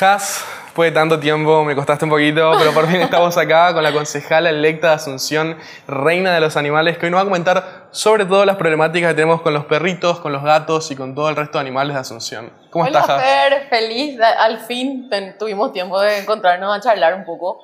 [0.00, 3.82] Has, después de tanto tiempo, me costaste un poquito, pero por fin estamos acá con
[3.82, 7.86] la concejala electa de Asunción, reina de los animales, que hoy nos va a comentar
[7.90, 11.28] sobre todo las problemáticas que tenemos con los perritos, con los gatos y con todo
[11.28, 12.52] el resto de animales de Asunción.
[12.70, 13.22] ¿Cómo Hola, estás, Has?
[13.24, 17.62] Fer, feliz, al fin ten- tuvimos tiempo de encontrarnos a charlar un poco.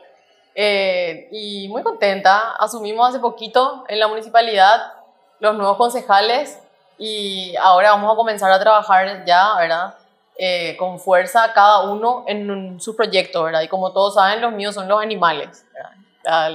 [0.55, 4.93] Eh, y muy contenta, asumimos hace poquito en la municipalidad
[5.41, 6.59] los nuevos concejales
[6.99, 9.95] y ahora vamos a comenzar a trabajar ya, ¿verdad?
[10.39, 13.61] Eh, con fuerza cada uno en un- su proyecto, ¿verdad?
[13.61, 15.66] Y como todos saben, los míos son los animales,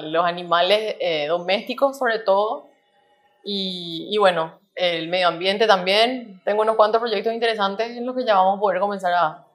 [0.03, 2.67] Los animales eh, domésticos sobre todo.
[3.43, 6.41] Y, bueno, el medio ambiente también.
[6.43, 9.45] Tengo unos cuantos proyectos interesantes en los que ya vamos a poder comenzar a,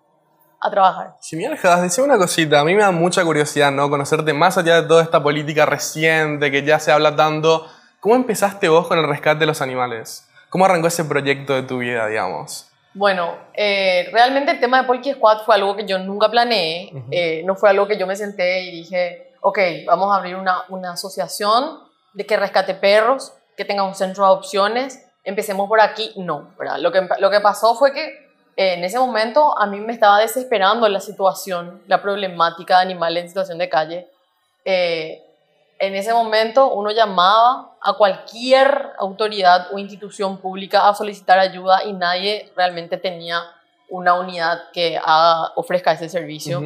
[0.61, 1.17] a trabajar.
[1.23, 2.61] Genial, Has, decime una cosita.
[2.61, 3.91] A mí me da mucha curiosidad, ¿no?
[3.91, 7.67] Conocerte más allá de toda esta política reciente que ya se habla tanto.
[7.99, 10.29] ¿Cómo empezaste vos con el rescate de los animales?
[10.51, 12.70] ¿Cómo arrancó ese proyecto de tu vida, digamos?
[12.93, 16.93] Bueno, eh, realmente el tema de Polky Squad fue algo que yo nunca planeé.
[17.11, 20.65] Eh, no fue algo que yo me senté y dije, ok, vamos a abrir una,
[20.69, 21.81] una asociación
[22.15, 25.07] de que rescate perros, que tenga un centro de adopciones.
[25.23, 26.13] Empecemos por aquí.
[26.17, 26.79] No, ¿verdad?
[26.79, 28.07] Lo que, lo que pasó fue que
[28.57, 33.23] eh, en ese momento a mí me estaba desesperando la situación, la problemática de animales
[33.23, 34.09] en situación de calle.
[34.65, 41.93] En ese momento uno llamaba a cualquier autoridad o institución pública a solicitar ayuda y
[41.93, 43.43] nadie realmente tenía
[43.89, 46.61] una unidad que haga- ofrezca ese servicio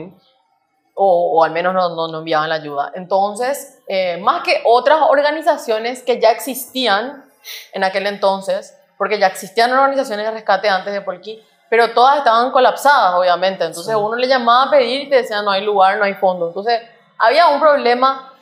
[0.94, 2.92] o, o al menos no, no, no enviaban la ayuda.
[2.94, 7.24] Entonces, eh, más que otras organizaciones que ya existían
[7.72, 12.52] en aquel entonces, porque ya existían organizaciones de rescate antes de Polki, pero todas estaban
[12.52, 13.64] colapsadas, obviamente.
[13.64, 14.00] Entonces Sí.
[14.00, 16.48] uno le llamaba a pedir y te decían no hay lugar, no hay fondo.
[16.48, 16.80] Entonces
[17.18, 18.32] había un problema,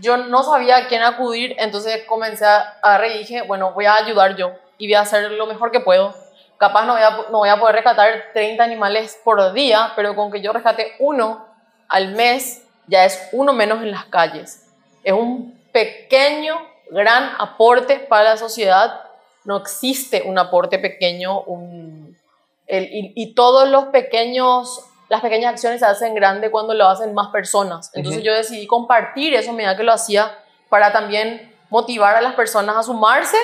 [0.00, 3.94] yo no sabía a quién acudir, entonces comencé a agarré y dije, bueno, voy a
[3.96, 6.14] ayudar yo y voy a hacer lo mejor que puedo.
[6.58, 10.30] Capaz no voy a, no voy a poder rescatar 30 animales por día, pero con
[10.30, 11.46] que yo rescate uno
[11.88, 14.66] al mes ya es uno menos en las calles.
[15.04, 16.56] Es un pequeño,
[16.90, 19.00] gran aporte para la sociedad.
[19.44, 21.44] No existe un aporte pequeño,
[22.66, 27.28] el- y todos los pequeños, las pequeñas acciones se hacen grandes cuando lo hacen más
[27.28, 27.90] personas.
[27.94, 28.26] Entonces Ujú.
[28.26, 30.38] yo decidí compartir eso a medida que lo hacía
[30.68, 33.36] para también motivar a las personas a sumarse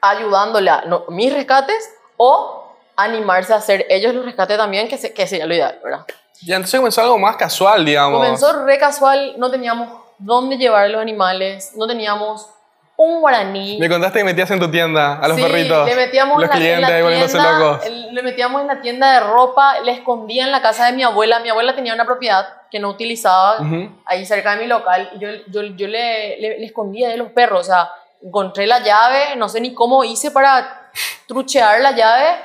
[0.00, 5.14] ayudándole a no, mis rescates o animarse a hacer ellos los rescates también, que, se,
[5.14, 6.04] que sería lo ideal, ¿verdad?
[6.42, 8.18] Ya, entonces comenzó algo más casual, digamos.
[8.18, 12.48] Comenzó re casual, no teníamos dónde llevar a los animales, no teníamos
[12.96, 13.78] un guaraní.
[13.78, 15.86] Me contaste que metías en tu tienda a los Sí, perritos.
[15.88, 17.90] Le metíamos los en la, en clientes la ahí volviéndose tienda, locos.
[18.12, 21.40] le metíamos en la tienda de ropa, le escondía en la casa de mi abuela.
[21.40, 23.90] Mi abuela tenía una propiedad que no utilizaba Ujú.
[24.06, 25.10] ahí cerca de mi local.
[25.16, 27.60] Y yo, yo, yo le, le, le escondía de los perros.
[27.62, 27.90] O sea,
[28.22, 30.90] encontré la llave, no sé ni cómo hice para
[31.26, 32.36] truchear la llave.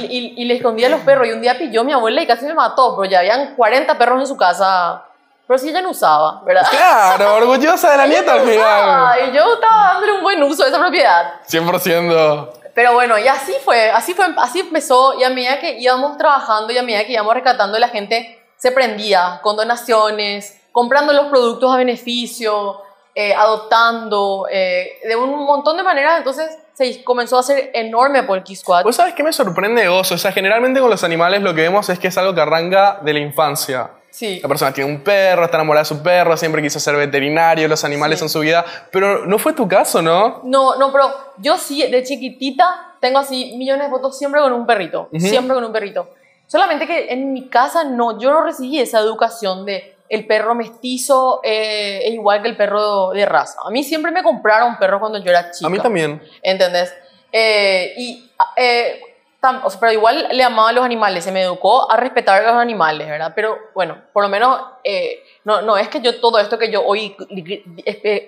[0.00, 1.26] Y, y- y le escondía a los perros.
[1.28, 4.20] Y un día pilló mi abuela y casi me mató, pero ya habían 40 perros
[4.20, 5.04] en su casa.
[5.46, 6.66] Pero sí ella no usaba, ¿verdad?
[6.70, 9.28] Claro, orgullosa de la nieta al final.
[9.28, 11.40] Y yo estaba dándole un buen uso a esa propiedad.
[11.48, 12.50] 100%.
[12.74, 16.72] Pero bueno, y así fue, así fue, así empezó, y a medida que íbamos trabajando
[16.72, 21.72] y a medida que íbamos rescatando, la gente se prendía con donaciones, comprando los productos
[21.72, 22.80] a beneficio,
[23.14, 28.56] eh, adoptando, eh, de un montón de maneras, entonces se comenzó a hacer enorme Polky
[28.56, 28.82] Squad.
[28.82, 30.10] ¿Vos sabés qué me sorprende de vos?
[30.10, 32.98] O sea, generalmente con los animales lo que vemos es que es algo que arranca
[33.02, 33.90] de la infancia.
[34.14, 37.66] Sí, La persona tiene un perro, está enamorada de su perro, siempre quiso ser veterinario,
[37.66, 38.20] los animales Sí.
[38.20, 38.64] son su vida.
[38.92, 40.40] Pero no fue tu caso, ¿no?
[40.44, 44.66] No, no, pero yo sí, de chiquitita, tengo así millones de fotos siempre con un
[44.66, 46.08] perrito, siempre con un perrito.
[46.46, 51.40] Solamente que en mi casa no, yo no recibí esa educación de el perro mestizo
[51.42, 53.58] eh, es igual que el perro de raza.
[53.66, 55.66] A mí siempre me compraron perros cuando yo era chica.
[55.66, 56.22] A mí también.
[56.42, 56.94] ¿Entendés?
[57.32, 59.00] Eh, y, eh,
[59.44, 62.42] tam- o sea, pero igual le amaba a los animales, se me educó a respetar
[62.42, 63.32] a los animales, ¿verdad?
[63.36, 66.82] Pero bueno, por lo menos eh, no, no es que yo todo esto que yo
[66.84, 67.14] hoy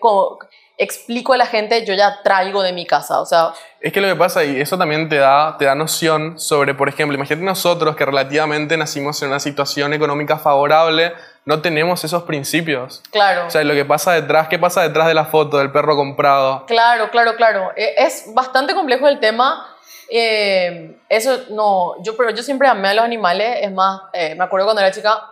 [0.01, 0.39] como
[0.79, 4.09] explico a la gente, yo ya traigo de mi casa, o sea, Es que lo
[4.09, 7.97] que pasa, y eso también te da, te da noción sobre, por ejemplo, imagínate nosotros
[7.97, 11.15] que relativamente nacimos en una situación económica favorable,
[11.47, 13.03] no tenemos esos principios.
[13.11, 13.47] claro.
[13.47, 16.67] O sea, lo que pasa detrás, ¿qué pasa detrás de la foto del perro comprado?
[16.67, 17.71] Claro, claro, claro.
[17.77, 19.67] Eh, Es bastante complejo el tema.
[20.11, 23.59] Eh, eso no, yo, pero yo siempre amé a los animales.
[23.63, 25.23] Es más, eh, me acuerdo cuando era chica,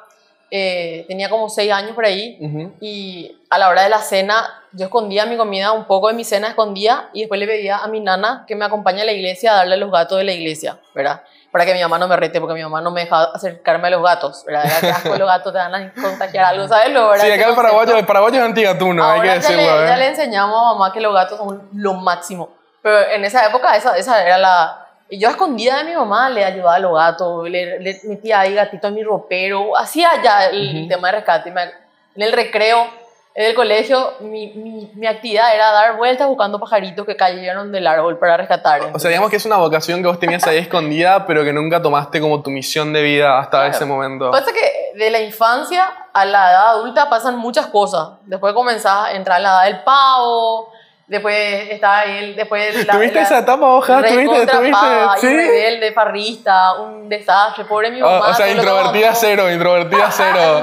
[0.50, 2.38] eh, tenía como seis años por ahí.
[2.41, 2.75] Ujú.
[2.81, 6.25] Y a la hora de la cena, yo escondía mi comida, un poco de mi
[6.25, 7.09] cena escondía.
[7.12, 9.75] Y después le pedía a mi nana que me acompañe a la iglesia a darle
[9.75, 11.23] a los gatos de la iglesia, ¿verdad?
[11.50, 13.91] Para que mi mamá no me rete, porque mi mamá no me dejaba acercarme a
[13.93, 14.65] los gatos, ¿verdad?
[14.67, 16.93] Era que asco, los gatos te van a contagiar algo, ¿sabes?
[16.93, 17.26] Lo, ¿verdad?
[17.26, 19.87] Sí, acá el paraguayo, el paraguayo es antigatuno, hay que Ahora ya le, decirlo.
[19.87, 22.63] ya le enseñamos a mamá que los gatos son lo máximo.
[22.85, 24.87] Pero en esa época esa, esa era la...
[25.09, 28.55] Y yo escondida de mi mamá le ayudaba a los gatos, le, le metía ahí
[28.55, 30.89] gatito en mi ropero, hacía ya el Ujú.
[30.89, 31.49] tema de rescate.
[31.49, 32.87] En el recreo,
[33.35, 37.87] en el colegio, mi, mi, mi actividad era dar vueltas buscando pajaritos que cayeron del
[37.87, 38.83] árbol para rescatar.
[38.93, 41.81] O sea, digamos que es una vocación que vos tenías ahí escondida, pero que nunca
[41.81, 43.71] tomaste como tu misión de vida hasta Claro.
[43.73, 44.31] ese momento.
[44.31, 48.09] Pasa que de la infancia a la edad adulta pasan muchas cosas.
[48.27, 50.73] Después comenzás a entrar a la edad del pavo,
[51.06, 54.03] después está ahí, el- después la, ¿Tuviste la- esa etapa, hoja?
[54.03, 54.47] ¿Tuviste?
[54.47, 54.87] ¿Tuviste?
[55.21, 55.27] ¿Sí?
[55.37, 58.29] rebelde, farrista, un desastre, pobre mi Ah, mamá.
[58.29, 60.61] o sea, lo introvertida cero, introvertida cero.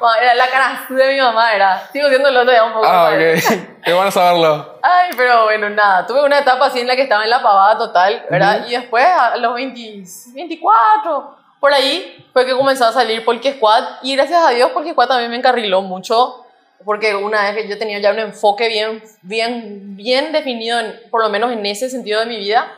[0.00, 1.86] no, era la cara de mi mamá, era.
[1.92, 2.86] Sigo siendo el otro ya un poco.
[2.86, 3.38] ah, padre.
[3.38, 3.44] ok.
[3.84, 4.78] Qué bueno saberlo.
[4.82, 6.06] Ay, pero bueno, nada.
[6.06, 8.64] Tuve una etapa así en la que estaba en la pavada total, ¿verdad?
[8.66, 13.84] Y después, a los 20, 24, por ahí, fue que comenzó a salir Polka Squad.
[14.02, 16.43] Y gracias a Dios, Polka Squad también me encarriló mucho.
[16.84, 21.22] Porque una vez que yo tenía ya un enfoque bien, bien, bien definido, en- por
[21.22, 22.72] lo menos en ese sentido de mi vida,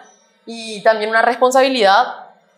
[0.47, 2.07] y también una responsabilidad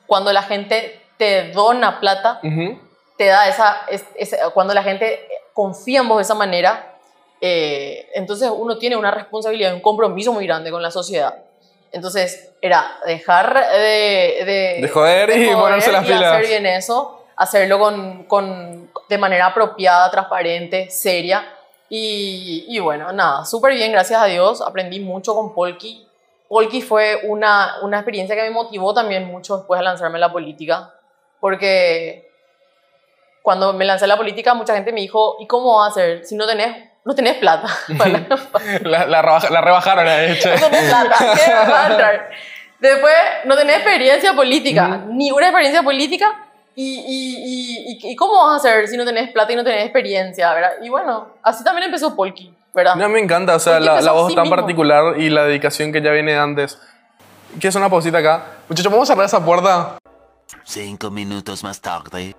[0.06, 2.78] cuando la gente te dona plata Ujú.
[3.16, 6.94] te da esa, es- esa- cuando la gente confía en vos de esa manera,
[7.40, 11.34] eh, entonces uno tiene una responsabilidad, un compromiso muy grande con la sociedad.
[11.92, 16.32] Entonces era dejar de, de, De joder y ponerse las y pilas.
[16.34, 21.44] hacer bien eso, hacerlo con, con, de manera apropiada, transparente, seria.
[21.90, 24.60] Y, y bueno, nada, súper bien, gracias a Dios.
[24.60, 26.06] Aprendí mucho con Polki.
[26.48, 30.32] Polki fue una, una experiencia que me motivó también mucho después de lanzarme a la
[30.32, 30.92] política,
[31.40, 32.30] porque
[33.42, 36.24] cuando me lancé a la política, mucha gente me dijo, ¿y cómo vas a hacer
[36.24, 37.68] si no tenés, no tenés plata?
[38.82, 40.48] La, la, rebaja- la rebajaron, de hecho.
[40.50, 42.30] no tenés plata, ¿qué vas a entrar?
[42.80, 43.14] Después,
[43.44, 46.46] no tenés experiencia política, ni una experiencia política.
[46.80, 49.64] Y, y, y, y, ¿y cómo vas a hacer si no tenés plata y no
[49.64, 50.54] tenés experiencia?
[50.54, 50.70] ¿verdad?
[50.80, 52.94] Y bueno, así también empezó Polki, ¿verdad?
[52.94, 54.54] No, me encanta, o sea, la, voz tan mismo.
[54.54, 56.78] particular y la dedicación que ya viene antes.
[57.58, 58.44] ¿Quieres una pausita acá?
[58.68, 59.98] Muchachos, ¿podemos cerrar esa puerta?
[60.62, 62.36] Cinco minutos más tarde.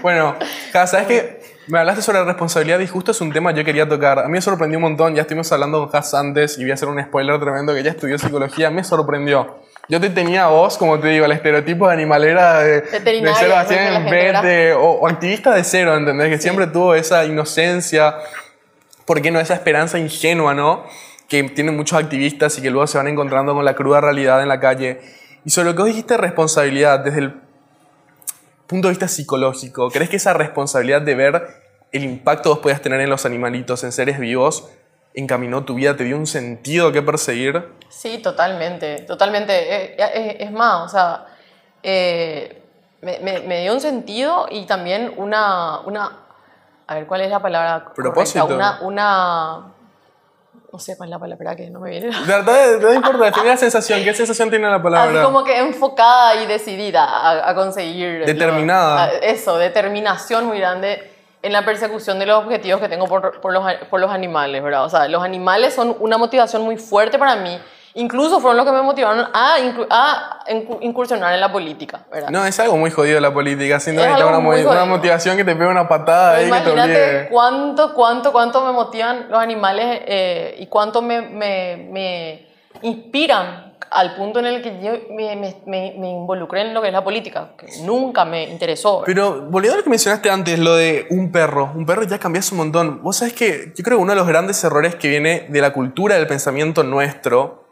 [0.00, 0.34] Bueno,
[0.72, 1.57] ¿sabes qué?
[1.68, 4.20] Me hablaste sobre responsabilidad y justo es un tema que yo quería tocar.
[4.20, 6.74] A mí me sorprendió un montón, ya estuvimos hablando con Has antes y voy a
[6.74, 9.58] hacer un spoiler tremendo que ella estudió psicología, me sorprendió.
[9.86, 13.36] Yo te tenía a vos, como te digo, el estereotipo de animalera de, de Veterinaria,
[13.38, 13.68] cero a ¿no?
[13.68, 16.30] Que la 100 gente vete, o, o activista de cero, ¿entendés?
[16.30, 18.16] Que siempre tuvo esa inocencia,
[19.04, 20.84] ¿por qué no esa esperanza ingenua, ¿no?
[21.28, 24.48] Que tienen muchos activistas y que luego se van encontrando con la cruda realidad en
[24.48, 25.00] la calle.
[25.44, 27.47] Y sobre lo que vos dijiste, responsabilidad, desde el
[28.68, 31.42] punto de vista psicológico, ¿crees que esa responsabilidad de ver
[31.90, 34.68] el impacto que vos podías tener en los animalitos, en seres vivos,
[35.14, 37.64] encaminó tu vida, te dio un sentido que perseguir?
[37.88, 39.52] Sí, totalmente, totalmente.
[39.54, 41.26] Eh, eh, Es, más, o sea,
[41.82, 42.62] eh,
[43.00, 46.18] me, me- me dio un sentido y también una, una,
[46.86, 47.84] a ver, ¿cuál es la palabra?
[47.84, 48.02] correcta?
[48.02, 48.46] Propósito.
[48.54, 49.64] Una, una,
[50.72, 52.06] no sé cuál es la palabra, que no me viene.
[52.20, 54.02] De verdad, no importa, tiene la sensación.
[54.04, 55.10] ¿Qué sensación tiene la palabra?
[55.20, 58.20] Así como que enfocada y decidida a, a conseguir.
[58.20, 59.04] lo- Determinada.
[59.04, 61.12] a- eso, determinación muy grande
[61.42, 64.84] en la persecución de los objetivos que tengo por, por los, por los animales, ¿verdad?
[64.84, 67.58] O sea, los animales son una motivación muy fuerte para mí.
[67.94, 72.30] Incluso fueron los que me motivaron a, a incu- incursionar en la política, ¿verdad?
[72.30, 73.76] No, es algo muy jodido la política.
[73.76, 76.92] Es que necesitas una, una motivación que te pegue una patada ahí que te Imagínate
[76.92, 77.28] obligue.
[77.30, 82.48] cuánto, cuánto, cuánto me motivan los animales eh, y cuánto me, me, me
[82.82, 85.34] inspiran al punto en el que yo me,
[85.66, 89.02] me, involucré en lo que es la política, que nunca me interesó.
[89.06, 91.72] Pero volviendo a lo que mencionaste antes, lo de un perro.
[91.74, 93.02] Un perro ya cambias un montón.
[93.02, 95.72] Vos sabés que yo creo que uno de los grandes errores que viene de la
[95.72, 97.67] cultura del pensamiento nuestro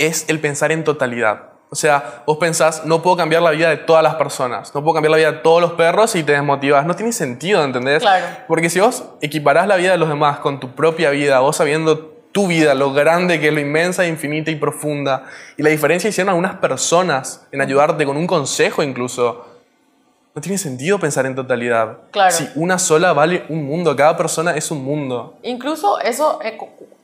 [0.00, 1.50] es el pensar en totalidad.
[1.72, 4.94] O sea, vos pensás, no puedo cambiar la vida de todas las personas, no puedo
[4.94, 6.84] cambiar la vida de todos los perros y te desmotivas.
[6.84, 8.02] No tiene sentido, ¿entendés?
[8.02, 8.26] Claro.
[8.48, 12.10] Porque si vos equiparás la vida de los demás con tu propia vida, vos sabiendo
[12.32, 15.24] tu vida, lo grande que es, lo inmensa, infinita y profunda,
[15.56, 19.46] y la diferencia hicieron algunas personas en ayudarte con un consejo incluso,
[20.34, 21.98] no tiene sentido pensar en totalidad.
[22.10, 22.30] Claro.
[22.34, 25.38] Si una sola vale un mundo, cada persona es un mundo.
[25.42, 26.58] Incluso eso eh,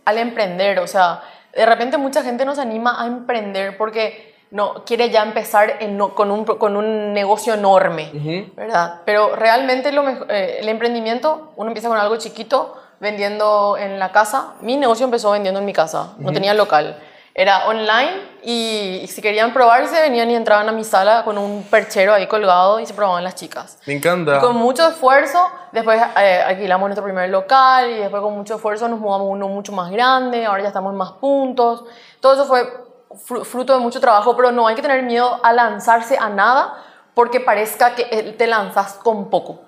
[0.04, 1.22] al emprender, o sea,
[1.56, 6.14] de repente mucha gente nos anima a emprender porque no quiere ya empezar en no-
[6.14, 8.10] con, un, con un negocio enorme.
[8.56, 9.00] ¿verdad?
[9.04, 14.54] Pero realmente lo eh, el emprendimiento, uno empieza con algo chiquito, vendiendo en la casa.
[14.60, 16.96] Mi negocio empezó vendiendo en mi casa, no tenía local.
[17.38, 22.14] Era online y, si querían probarse venían y entraban a mi sala con un perchero
[22.14, 23.78] ahí colgado y se probaban las chicas.
[23.84, 24.40] Me encanta.
[24.40, 29.00] Con mucho esfuerzo, después eh, alquilamos nuestro primer local y después con mucho esfuerzo nos
[29.00, 31.84] mudamos uno mucho más grande, ahora ya estamos en más puntos.
[32.20, 32.72] Todo eso fue
[33.10, 36.72] fru- fruto de mucho trabajo, pero no hay que tener miedo a lanzarse a nada
[37.12, 39.60] porque parezca que eh, te lanzas con poco.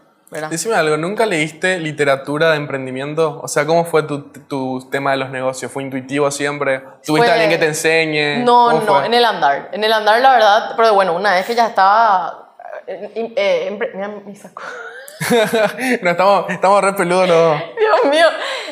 [0.51, 3.41] Decime algo, ¿nunca leíste literatura de emprendimiento?
[3.43, 5.73] O sea, ¿cómo fue tu, tu tema de los negocios?
[5.73, 6.81] ¿Fue intuitivo siempre?
[7.05, 8.45] ¿Tuviste Fue- alguien que te enseñe?
[8.45, 9.07] No, ¿Cómo no, fue?
[9.07, 9.71] en el andar.
[9.73, 12.53] En el andar, la verdad, pero bueno, una vez que ya estaba...
[12.87, 14.63] eh, eh, mira mi saco.
[16.03, 17.63] no, estamos, estamos re peludos los dos.
[17.79, 18.27] Dios mío.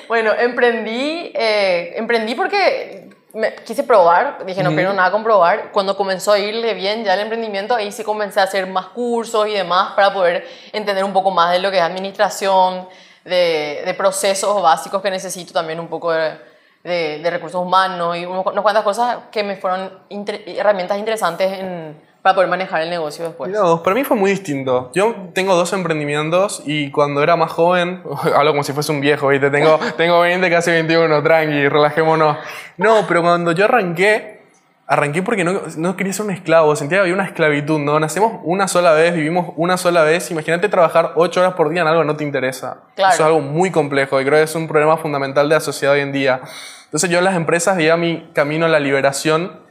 [0.08, 3.05] Bueno, emprendí, eh, emprendí porque
[3.37, 5.71] me, quise probar, dije no pierdo nada con probar.
[5.73, 9.47] Cuando comenzó a irle bien ya el emprendimiento, ahí sí comencé a hacer más cursos
[9.47, 12.88] y demás para poder entender un poco más de lo que es administración,
[13.25, 16.38] de, de procesos básicos que necesito también un poco de,
[16.85, 22.05] de- de recursos humanos y unas cuantas cosas que me fueron inter- herramientas interesantes en-
[22.26, 23.52] para poder manejar el negocio después.
[23.52, 24.90] Vos, para mí fue muy distinto.
[24.92, 28.02] Yo tengo dos emprendimientos y cuando era más joven,
[28.35, 29.49] hablo como si fuese un viejo, ¿viste?
[29.49, 32.37] Tengo, tengo 20, casi 21, tranqui, relajémonos.
[32.78, 34.40] No, pero cuando yo arranqué,
[34.88, 38.00] arranqué porque no, no quería ser un esclavo, sentía que había una esclavitud, ¿no?
[38.00, 40.28] Nacemos una sola vez, vivimos una sola vez.
[40.33, 42.78] Imagínate trabajar 8 horas por día en algo que no te interesa.
[42.97, 43.14] Claro.
[43.14, 45.95] Eso es algo muy complejo y creo que es un problema fundamental de la sociedad
[45.95, 46.40] hoy en día.
[46.87, 49.64] Entonces yo en las empresas veía mi camino a la liberación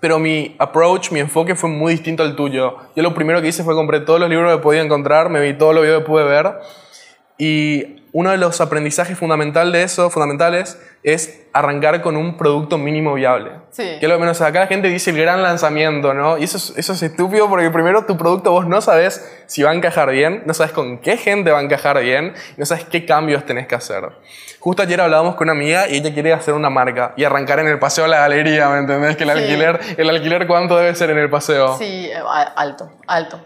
[0.00, 2.76] pero mi approach, mi enfoque fue muy distinto al tuyo.
[2.94, 5.56] Yo lo primero que hice fue compré todos los libros que podía encontrar, me vi
[5.56, 6.54] todos los videos que pude ver
[7.38, 13.12] y uno de los aprendizajes fundamental de eso, fundamentales es arrancar con un producto mínimo
[13.12, 13.50] viable.
[13.72, 13.82] Sí.
[14.00, 16.38] Que es lo menos acá la gente dice el gran lanzamiento, ¿no?
[16.38, 19.72] Y eso es, eso es estúpido porque primero tu producto vos no sabes si va
[19.72, 23.04] a encajar bien, no sabes con qué gente va a encajar bien, no sabes qué
[23.04, 24.02] cambios tenés que hacer.
[24.60, 27.68] Justo ayer hablábamos con una amiga y ella quiere hacer una marca y arrancar en
[27.68, 29.18] el paseo a la galería, ¿me entendés?
[29.18, 29.38] Que el Sí.
[29.38, 31.76] alquiler, el alquiler cuánto debe ser en el paseo.
[31.76, 32.14] Sí, eh,
[32.56, 33.40] alto, alto.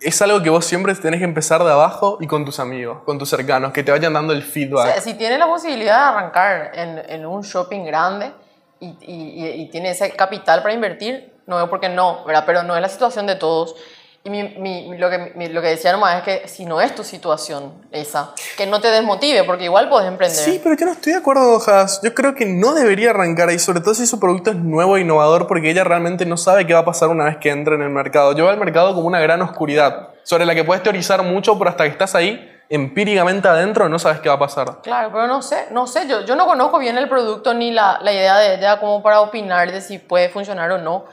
[0.00, 3.18] Es algo que vos siempre tenés que empezar de abajo y con tus amigos, con
[3.18, 4.92] tus cercanos, que te vayan dando el O feedback.
[4.94, 8.32] sea, si tiene la posibilidad de arrancar en, en un shopping grande
[8.80, 12.44] y, y- y- y tiene ese capital para invertir, no veo por qué no, ¿verdad?
[12.46, 13.74] Pero no es la situación de todos.
[14.22, 16.94] Y mi, mi- lo, que, mi- lo que decía nomás es que si no es
[16.94, 20.36] tu situación esa, que no te desmotive, porque igual puedes emprender.
[20.38, 22.02] Sí, pero yo no estoy de acuerdo, Haas.
[22.02, 25.00] Yo creo que no debería arrancar ahí, sobre todo si su producto es nuevo e
[25.00, 27.82] innovador, porque ella realmente no sabe qué va a pasar una vez que entre en
[27.82, 28.32] el mercado.
[28.32, 31.70] Yo veo al mercado como una gran oscuridad, sobre la que puedes teorizar mucho, pero
[31.70, 34.80] hasta que estás ahí, empíricamente adentro, no sabes qué va a pasar.
[34.82, 37.98] Claro, pero no sé, no sé, yo, yo no conozco bien el producto ni la,
[38.02, 41.06] la idea de ella como para opinar de si puede funcionar o no.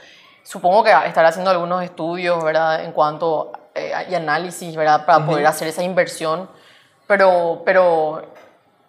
[0.47, 2.85] Supongo que estará haciendo algunos estudios, ¿verdad?
[2.85, 5.05] En cuanto eh, y análisis, ¿verdad?
[5.05, 6.49] Para poder hacer esa inversión.
[7.05, 8.21] Pero, pero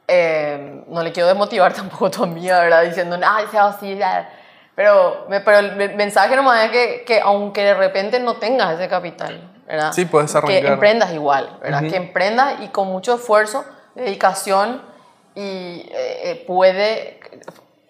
[0.07, 2.85] eh, no le quiero desmotivar tampoco a tu amiga, ¿verdad?
[2.85, 4.31] Diciendo, ay, sea así, ya".
[4.77, 8.89] Pero, pero el me- mensaje nomás es que, que aunque de repente no tengas ese
[8.89, 9.91] capital, ¿verdad?
[9.93, 10.65] Sí, puedes Que arrancar.
[10.75, 11.81] emprendas igual, ¿verdad?
[11.91, 13.65] Que emprendas y con mucho esfuerzo,
[13.97, 14.81] dedicación
[15.35, 17.19] y eh, eh, puede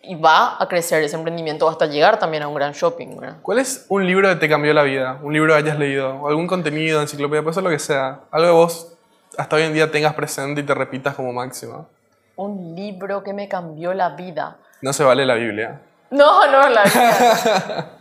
[0.08, 3.36] y va a crecer ese emprendimiento hasta llegar también a un gran shopping, ¿verdad?
[3.42, 5.18] ¿Cuál es un libro que te cambió la vida?
[5.22, 8.20] Un libro que hayas leído, o algún contenido, enciclopedia, puede ser lo que sea.
[8.30, 8.92] Algo que vos
[9.36, 11.88] hasta hoy en día tengas presente y te repitas como máximo.
[12.36, 14.56] Un libro que me cambió la vida.
[14.80, 15.82] No se vale la Biblia.
[16.10, 17.90] No, no, la vida.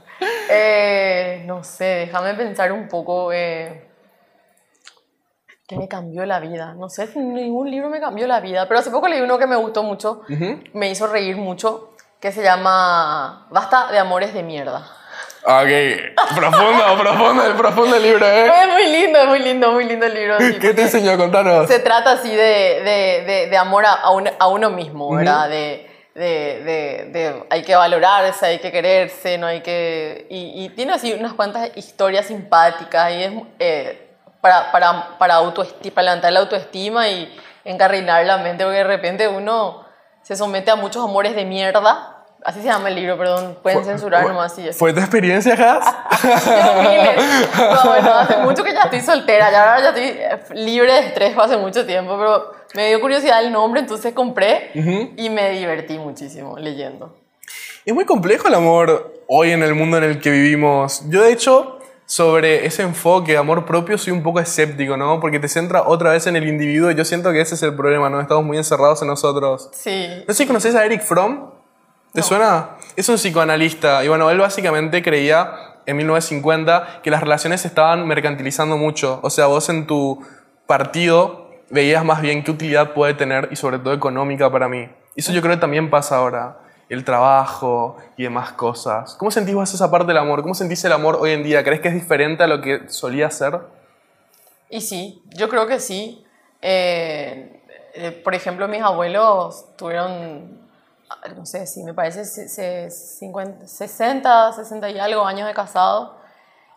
[0.49, 3.31] Eh, no sé, déjame pensar un poco.
[3.31, 3.87] Eh,
[5.67, 6.73] que me cambió la vida.
[6.73, 9.45] No sé si ningún libro me cambió la vida, pero hace poco leí uno que
[9.45, 10.61] me gustó mucho, Ujú.
[10.73, 11.86] me hizo reír mucho,
[12.19, 14.81] que se llama Basta de amores de mierda.
[15.45, 18.47] Ok, profundo, profundo, el profundo libro, ¿eh?
[18.63, 20.37] Es muy lindo, es muy lindo, muy lindo el libro.
[20.39, 21.15] sí, ¿Qué te enseñó?
[21.17, 21.67] Contanos.
[21.67, 25.47] Se trata así de, de, de, de amor a, un- a uno mismo, ¿verdad?
[25.47, 26.23] De, de,
[26.65, 30.25] de, de hay que valorarse, hay que quererse, no hay que...
[30.29, 34.09] Y, y tiene así unas cuantas historias simpáticas y es eh,
[34.41, 39.85] para, para, para, para levantar la autoestima y encarrilar la mente, porque de repente uno
[40.27, 42.25] se somete a muchos amores de mierda.
[42.43, 44.77] Así se llama el libro, perdón, pueden censurar nomás es.
[44.77, 45.95] ¿Fue tu experiencia, Has?
[47.57, 50.99] No, bueno, hace mucho que ya estoy soltera, ya ahora ya estoy eh, libre de
[50.99, 54.71] estrés hace mucho tiempo, pero me dio curiosidad el nombre, entonces compré
[55.15, 57.15] y me divertí muchísimo leyendo.
[57.85, 61.03] Es muy complejo el amor hoy en el mundo en el que vivimos.
[61.07, 61.76] Yo, de hecho,
[62.07, 65.19] sobre ese enfoque de amor propio soy un poco escéptico, ¿no?
[65.19, 67.75] Porque te centra otra vez en el individuo y yo siento que ese es el
[67.75, 68.21] problema, ¿no?
[68.21, 69.69] Estamos muy encerrados en nosotros.
[69.73, 70.07] Sí.
[70.25, 71.51] No sé si conoces a Eric Fromm.
[72.13, 72.77] ¿Te suena?
[72.95, 75.51] Es un psicoanalista y bueno, él básicamente creía
[75.85, 79.19] en 1950 que las relaciones se estaban mercantilizando mucho.
[79.21, 80.25] O sea, vos en tu
[80.65, 84.89] partido veías más bien qué utilidad puede tener y sobre todo económica para mí.
[85.13, 86.59] Y eso yo creo que también pasa ahora.
[86.89, 89.15] El trabajo y demás cosas.
[89.15, 90.41] ¿Cómo sentís vos esa parte del amor?
[90.41, 91.63] ¿Cómo sentís el amor hoy en día?
[91.63, 93.59] ¿Crees que es diferente a lo que solía ser?
[94.69, 96.25] Y sí, yo creo que sí.
[96.61, 97.61] Eh,
[97.93, 100.61] eh, por ejemplo, mis abuelos tuvieron,
[101.35, 106.15] no sé si me parece, se- se- 50, 60, 60 y algo años de casado.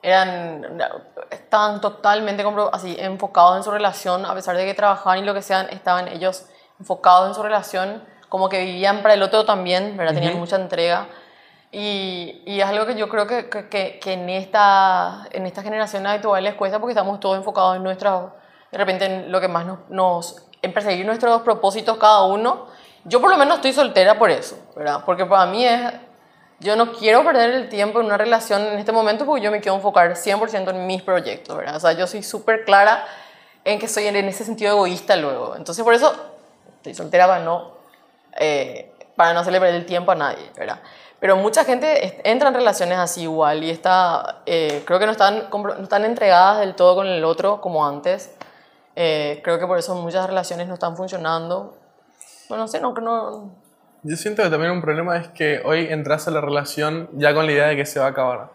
[0.03, 0.81] eran,
[1.31, 5.43] estaban totalmente así, enfocados en su relación, a pesar de que trabajaban y lo que
[5.43, 6.47] sean, estaban ellos
[6.79, 10.15] enfocados en su relación, como que vivían para el otro también, ¿verdad?
[10.15, 11.09] Tenían mucha entrega.
[11.73, 16.07] Y, y es algo que yo creo que, que, que- en, esta, en esta generación
[16.07, 18.33] habitual les cuesta porque estamos todos enfocados en nuestra,
[18.73, 22.67] de repente en lo que más nos, nos en perseguir nuestros propósitos cada uno.
[23.05, 25.03] Yo por lo menos estoy soltera por eso, ¿verdad?
[25.07, 25.81] Porque para mí es,
[26.59, 29.61] yo no quiero perder el tiempo en una relación en este momento porque yo me
[29.61, 31.77] quiero enfocar 100% en mis proyectos, ¿verdad?
[31.77, 33.05] O sea, yo soy súper clara
[33.65, 35.55] en que soy en ese sentido egoísta luego.
[35.57, 36.13] Entonces por eso
[36.77, 37.80] estoy soltera para no,
[38.39, 40.81] eh, para no hacerle perder el tiempo a nadie, ¿verdad?
[41.21, 45.49] Pero mucha gente entra en relaciones así igual y está, eh, creo que no están,
[45.53, 48.35] no están entregadas del todo con el otro como antes.
[48.97, 51.77] Eh, creo que por eso muchas relaciones no están funcionando.
[52.49, 53.51] Bueno, no sé, no, no,
[54.03, 57.45] Yo siento que también un problema es que hoy entras a la relación ya con
[57.45, 58.49] la idea de que se va a acabar.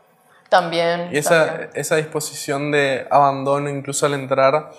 [0.50, 1.10] también.
[1.12, 1.70] Y esa, también.
[1.75, 4.72] esa disposición de abandono, incluso al entrar,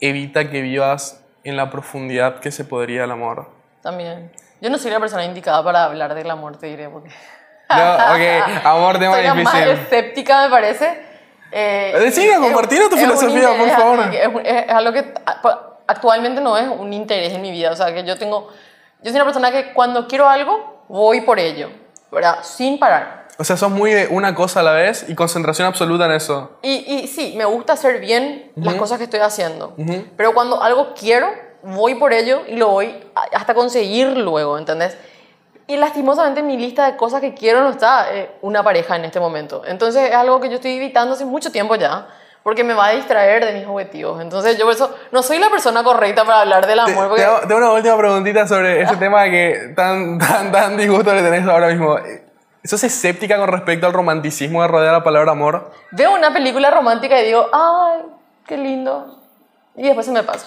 [0.00, 3.48] evita que vivas en la profundidad que se podría el amor.
[3.84, 4.32] También.
[4.60, 7.10] Yo no soy la persona indicada para hablar del amor, te diré, porque...
[7.70, 9.68] No, ok, amor, tema soy la más difícil.
[9.68, 11.00] escéptica, me parece.
[11.52, 14.00] Eh, Decime, es- compartinos tu es filosofía, por favor.
[14.14, 15.12] Es, un- es algo que
[15.86, 17.70] actualmente no es un interés en mi vida.
[17.70, 18.48] O sea, que yo tengo...
[19.02, 21.68] Yo soy una persona que cuando quiero algo, voy por ello,
[22.10, 22.38] ¿verdad?
[22.42, 23.28] Sin parar.
[23.36, 26.58] O sea, sos muy de una cosa a la vez y concentración absoluta en eso.
[26.62, 29.74] Y, y sí, me gusta hacer bien las cosas que estoy haciendo.
[30.16, 31.28] Pero cuando algo quiero,
[31.64, 32.94] voy por ello y lo voy
[33.32, 34.96] hasta conseguir luego, ¿entendés?
[35.66, 39.06] Y lastimosamente en mi lista de cosas que quiero no está eh, una pareja en
[39.06, 39.62] este momento.
[39.66, 42.06] Entonces es algo que yo estoy evitando hace mucho tiempo ya,
[42.42, 44.20] porque me va a distraer de mis objetivos.
[44.20, 47.04] Entonces yo por eso no soy la persona correcta para hablar del amor.
[47.04, 50.76] te Porque hago, te hago una última preguntita sobre ese tema que tan, tan, tan
[50.76, 51.96] disgusto le tenés ahora mismo.
[52.62, 55.70] ¿Sos escéptica con respecto al romanticismo de rodear la palabra amor?
[55.92, 58.02] veo una película romántica y digo, ay,
[58.46, 59.18] qué lindo.
[59.76, 60.46] Y después se me pasa.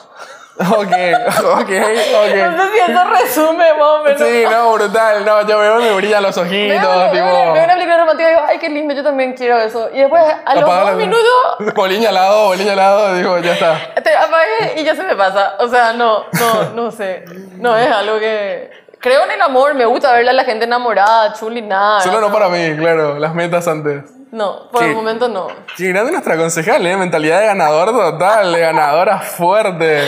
[0.59, 1.69] Ok, ok, ok.
[1.69, 4.21] No sé si eso resume más o menos.
[4.21, 5.23] Sí, no, brutal.
[5.25, 7.25] No, yo veo me brillan los ojitos, veo- tipo...
[7.53, 9.89] veo una película romántica y digo, ay, qué lindo, yo también quiero eso.
[9.93, 11.21] Y después, a los dos minutos,
[11.75, 13.93] Bolín al lado, bolín al lado, digo, ya está.
[14.03, 15.57] te apagué y ya se me pasa.
[15.59, 17.23] O sea, no, no, no sé.
[17.58, 18.71] No es algo que...
[18.99, 22.01] Creo en el amor, me gusta verle a la gente enamorada, chuli, nada.
[22.01, 24.01] Solo no para mí, claro, las metas antes.
[24.32, 25.47] No, por el momento no.
[25.77, 26.97] Qué grande nuestra concejal, ¿eh?
[26.97, 30.01] Mentalidad de ganador total, de ganadora fuerte.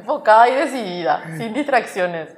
[0.00, 2.28] Enfocada y decidida, sin distracciones.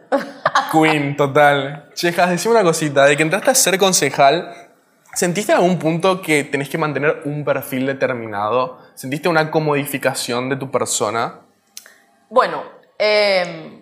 [0.72, 1.88] Queen, total.
[1.94, 3.04] Chejas, decime una cosita.
[3.04, 4.52] De que entraste a ser concejal,
[5.14, 8.78] ¿sentiste en algún punto que tenés que mantener un perfil determinado?
[8.94, 11.40] ¿Sentiste una comodificación de tu persona?
[12.28, 12.62] Bueno,
[12.98, 13.80] eh,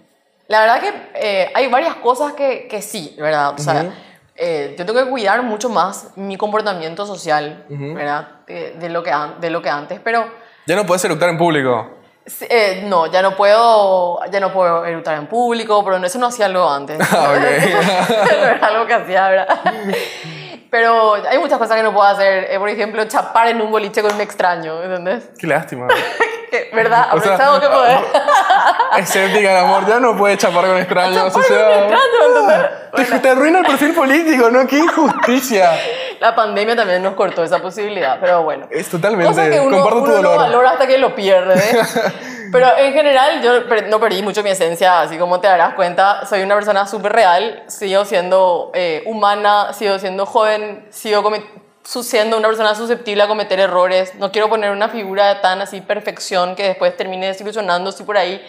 [0.48, 3.54] la verdad que eh, hay varias cosas que, que sí, ¿verdad?
[3.54, 3.92] O sea, Ujú.
[4.36, 8.40] eh, yo tengo que cuidar mucho más mi comportamiento social, ¿verdad?
[8.46, 10.26] De, de lo que de lo que antes, pero
[10.66, 11.96] Ya no puedes eructar en público.
[12.42, 16.46] Eh, no, ya no puedo, ya no puedo eructar en público, pero eso no hacía
[16.46, 16.98] algo antes.
[17.12, 17.38] Ah, ok.
[18.40, 19.60] no era algo que hacía, ¿verdad?
[20.70, 22.46] Pero hay muchas cosas que no puedo hacer.
[22.48, 25.30] Eh, por ejemplo, chapar en un boliche con un extraño, ¿entendés?
[25.36, 25.88] Qué lástima.
[26.50, 27.08] Que, ¿Verdad?
[27.12, 27.98] O sea, Aprovechado que poder.
[28.98, 31.34] Escéptica el amor, ya no puedes chapar con extraños.
[31.34, 33.08] O sea, extraños, ¿entendés?
[33.10, 34.66] te, te arruina el perfil político, ¿no?
[34.66, 35.70] Qué injusticia.
[36.18, 38.66] La pandemia también nos cortó esa posibilidad, pero bueno.
[38.70, 39.26] Es totalmente.
[39.32, 40.36] Cosas que uno, comparto tu uno dolor.
[40.38, 41.62] valora hasta que lo pierde.
[42.52, 46.42] Pero en general yo no perdí mucho mi esencia, así como te darás cuenta, soy
[46.42, 52.36] una persona súper real, sigo siendo eh, humana, sigo siendo joven, sigo comet- su- siendo
[52.36, 54.14] una persona susceptible a cometer errores.
[54.16, 58.40] No quiero poner una figura tan así perfección que después termine desilusionando si por ahí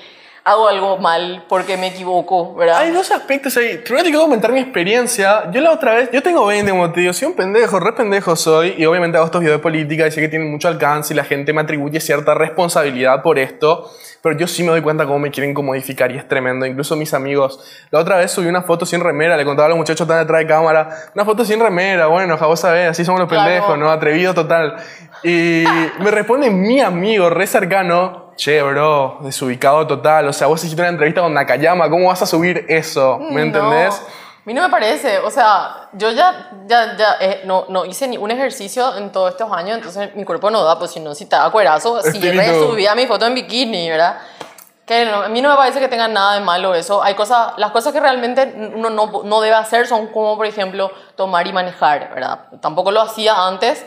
[0.44, 2.80] hago algo mal porque me equivoco, ¿verdad?
[2.80, 3.78] Hay dos aspectos ahí.
[3.78, 5.52] Primero te quiero comentar mi experiencia.
[5.52, 8.36] Yo la otra vez, yo tengo 20, como te digo, soy un pendejo, re pendejo
[8.36, 8.74] soy.
[8.78, 11.24] Y obviamente hago estos videos de política y sé que tienen mucho alcance y la
[11.24, 13.92] gente me atribuye cierta responsabilidad por esto.
[14.24, 16.66] Pero yo sí me doy cuenta cómo me quieren comodificar y es tremendo.
[16.66, 17.60] Incluso mis amigos.
[17.92, 20.40] La otra vez subí una foto sin remera, le contaba a los muchachos están detrás
[20.40, 20.90] de cámara.
[21.16, 23.46] Una foto sin remera, bueno, ja, vos sabés, así somos los Claro.
[23.46, 23.90] pendejos, ¿no?
[23.92, 24.76] Atrevido total.
[25.24, 25.64] Y
[26.00, 30.28] me responde mi amigo, re cercano, che, bro, desubicado total.
[30.28, 33.20] O sea, vos hiciste una entrevista con Nakayama, ¿cómo vas a subir eso?
[33.20, 34.02] ¿Me entendés?
[34.02, 35.20] No, a mí no me parece.
[35.20, 39.32] O sea, yo ya, ya, ya eh, no, no hice ni un ejercicio en todos
[39.32, 42.96] estos años, entonces mi cuerpo no da, pues si no, si estaba cuerazo, si resubía
[42.96, 44.18] mi foto en bikini, ¿verdad?
[44.88, 47.04] Que no, a mí no me parece que tenga nada de malo eso.
[47.04, 50.92] Hay cosas, las cosas que realmente uno no, no debe hacer son como, por ejemplo,
[51.16, 52.48] tomar y manejar, ¿verdad?
[52.60, 53.86] Tampoco lo hacía antes,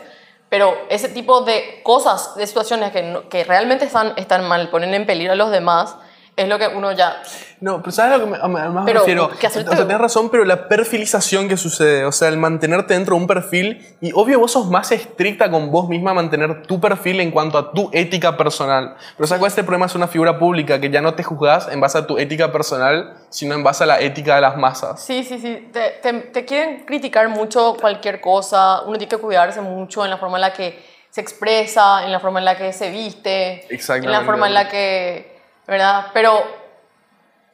[0.55, 5.05] pero ese tipo de cosas, de situaciones que, que realmente están, están mal, ponen en
[5.05, 5.97] peligro a los demás,
[6.37, 7.21] es lo que uno ya...
[7.61, 9.29] No, pero ¿sabes a lo que me, a- a- más me Pero, refiero?
[9.39, 9.69] ¿qué hacerte?
[9.69, 13.21] O sea, tienes razón, pero la perfilización que sucede, o sea, el mantenerte dentro de
[13.21, 17.31] un perfil, y obvio vos sos más estricta con vos misma mantener tu perfil en
[17.31, 18.95] cuanto a tu ética personal.
[19.15, 19.85] Pero ¿sabes cuál es el problema?
[19.85, 23.13] Es una figura pública, que ya no te juzgás en base a tu ética personal,
[23.29, 25.01] sino en base a la ética de las masas.
[25.03, 25.69] Sí, sí, sí.
[25.71, 28.81] Te, te, te quieren criticar mucho cualquier cosa.
[28.81, 32.19] Uno tiene que cuidarse mucho en la forma en la que se expresa, en la
[32.19, 35.34] forma en la que se viste, en la forma en la que,
[35.67, 36.07] ¿verdad?
[36.13, 36.43] Pero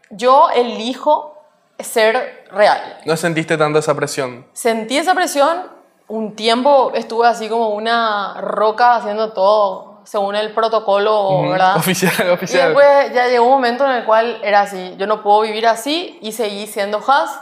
[0.09, 1.37] yo elijo
[1.79, 2.99] ser real.
[3.05, 4.45] No sentiste tanto esa presión.
[4.53, 5.63] Sentí esa presión,
[6.07, 11.77] un tiempo estuve así como una roca haciendo todo según el protocolo, ¿verdad?
[11.77, 12.69] Oficial, Y oficial.
[12.73, 16.17] después ya llegó un momento en el cual era así, yo no puedo vivir así
[16.21, 17.39] y seguí siendo Has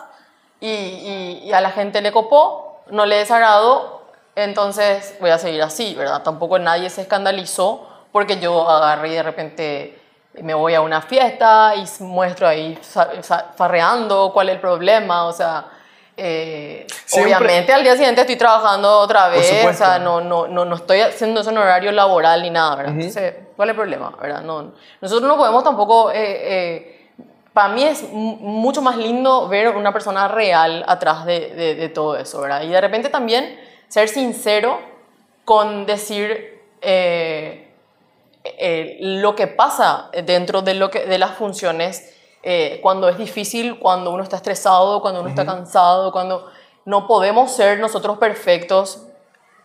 [0.60, 4.04] y, y- y a la gente le copó, no le desagradó,
[4.36, 6.22] entonces voy a seguir así, ¿verdad?
[6.22, 9.99] Tampoco nadie se escandalizó porque yo agarré y de repente
[10.44, 12.78] me voy a una fiesta y muestro ahí
[13.56, 15.66] farreando cuál es el problema, o sea...
[16.18, 16.86] eh,
[17.24, 21.00] obviamente al día siguiente estoy trabajando otra vez, o sea, no, no, no, no estoy
[21.02, 22.94] haciendo eso en horario laboral ni nada, ¿verdad?
[23.08, 24.14] Entonces, ¿cuál es el problema?
[24.22, 24.42] ¿verdad?
[24.42, 26.12] No, nosotros no podemos tampoco...
[27.54, 31.90] para mí es mu- mucho más lindo ver una persona real atrás de, de- de
[31.90, 32.62] todo eso, ¿verdad?
[32.64, 34.80] Y de repente también ser sincero
[35.46, 37.69] con decir eh,
[38.58, 43.80] eh, lo que pasa dentro de, lo que, de las funciones eh, cuando es difícil,
[43.80, 46.50] cuando uno está estresado, cuando uno está cansado, cuando
[46.86, 49.04] no podemos ser nosotros perfectos.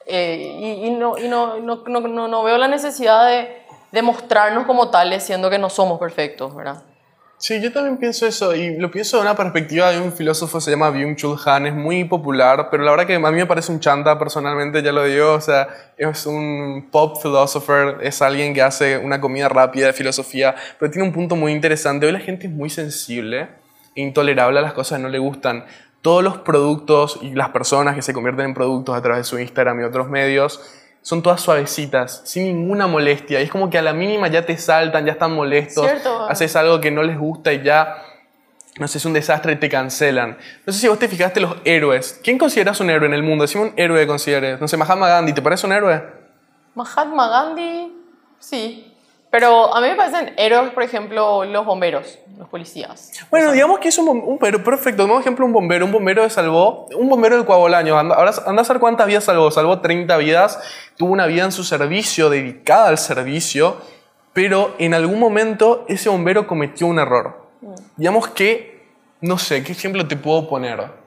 [0.06, 4.02] eh, y y no, y no, no, no, no- no veo la necesidad de, de
[4.02, 6.82] mostrarnos como tales, siendo que no somos perfectos, ¿verdad?
[7.44, 10.70] Sí, yo también pienso eso y lo pienso de una perspectiva de un filósofo se
[10.70, 13.80] llama Byung-Chul Han, es muy popular, pero la verdad que a mí me parece un
[13.80, 18.96] chanta personalmente, ya lo digo, o sea, es un pop philosopher, es alguien que hace
[18.96, 22.06] una comida rápida de filosofía, pero tiene un punto muy interesante.
[22.06, 23.48] Hoy la gente es muy sensible
[23.94, 25.66] e intolerable a las cosas no le gustan.
[26.00, 29.38] Todos los productos y las personas que se convierten en productos a través de su
[29.38, 30.62] Instagram y otros medios
[31.04, 33.38] son todas suavecitas, sin ninguna molestia.
[33.40, 36.26] Y es como que a la mínima ya te saltan, ya están molestos, Cierto.
[36.30, 37.98] haces algo que no les gusta y ya,
[38.78, 40.38] no sé, es un desastre y te cancelan.
[40.64, 42.18] No sé si vos te fijaste los héroes.
[42.24, 43.42] ¿Quién consideras un héroe en el mundo?
[43.42, 44.58] Decime un héroe que consideres.
[44.62, 46.02] No sé, Mahatma Gandhi, ¿te parece un héroe?
[46.74, 47.92] Mahatma Gandhi,
[48.38, 48.93] sí.
[49.34, 53.10] Pero a mí me parecen héroes, por ejemplo, los bomberos, los policías.
[53.32, 55.02] Bueno, digamos que es un, un pero perfecto.
[55.02, 55.84] Tomemos ejemplo un bombero.
[55.84, 57.98] Un bombero salvó, un bombero del Coabolaño.
[57.98, 59.50] Ahora anda a saber cuántas vidas salvó.
[59.50, 60.60] Salvó 30 vidas.
[60.96, 63.78] Tuvo una vida en su servicio, dedicada al servicio.
[64.32, 67.48] Pero en algún momento ese bombero cometió un error.
[67.96, 68.86] Digamos que,
[69.20, 71.03] no sé, ¿qué ejemplo te puedo poner?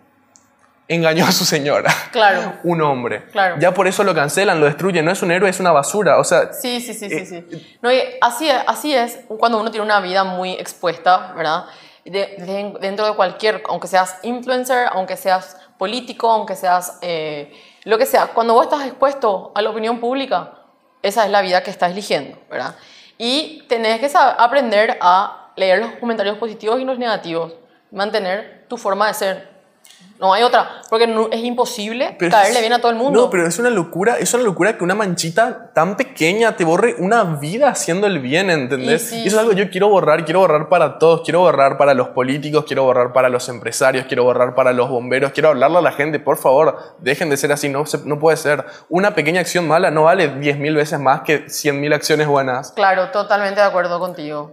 [0.89, 1.91] Engañó a su señora.
[2.11, 2.53] Claro.
[2.63, 3.25] Un hombre.
[3.31, 3.57] Claro.
[3.59, 5.03] Ya por eso lo cancelan, lo destruyen.
[5.03, 6.17] No es un héroe, es una basura.
[6.17, 7.77] O sea, Sí, sí, sí, sí, Eh, sí.
[7.81, 7.89] No,
[8.21, 11.65] así, es- así es cuando uno tiene una vida muy expuesta, ¿verdad?
[12.05, 17.51] De- de- dentro de cualquier, aunque seas influencer, aunque seas político, aunque seas eh,
[17.83, 20.53] lo que sea, cuando vos estás expuesto a la opinión pública,
[21.01, 22.75] esa es la vida que estás eligiendo, ¿verdad?
[23.17, 27.53] Y tenés que aprender a leer los comentarios positivos y los negativos,
[27.91, 29.56] mantener tu forma de ser.
[30.19, 33.21] No hay otra, porque no- es imposible Pero caerle es- bien a todo el mundo.
[33.21, 36.95] No, pero es una locura, es una locura que una manchita tan pequeña te borre
[36.97, 39.03] una vida haciendo el bien, ¿entendés?
[39.03, 41.41] Y sí, Y eso es algo que yo quiero borrar, quiero borrar para todos, quiero
[41.41, 45.49] borrar para los políticos, quiero borrar para los empresarios, quiero borrar para los bomberos, quiero
[45.49, 48.65] hablarle a la gente, por favor, dejen de ser así, no, se- no puede ser.
[48.89, 52.71] Una pequeña acción mala no vale 10.000 veces más que 100.000 acciones buenas.
[52.71, 54.51] Claro, totalmente de acuerdo contigo.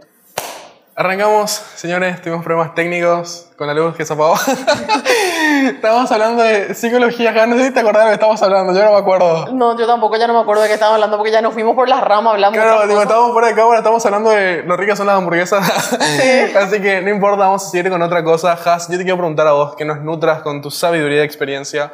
[0.96, 4.36] Arrancamos, señores, tuvimos problemas técnicos con la luz que se apagó.
[5.68, 8.72] estábamos hablando de psicología acá, no sé si te acordás de lo que estábamos hablando,
[8.72, 9.46] yo no me acuerdo.
[9.52, 11.74] No, yo tampoco ya no me acuerdo de qué estaba hablando porque ya nos fuimos
[11.74, 12.58] por las ramas, hablamos.
[12.58, 15.92] Claro, digo, estamos fuera de cámara, estamos hablando de lo ricas son las hamburguesas.
[16.56, 18.52] Así que no importa, vamos a seguir con otra cosa.
[18.52, 21.92] Has, yo te quiero preguntar a vos, que nos nutras con tu sabiduría y experiencia.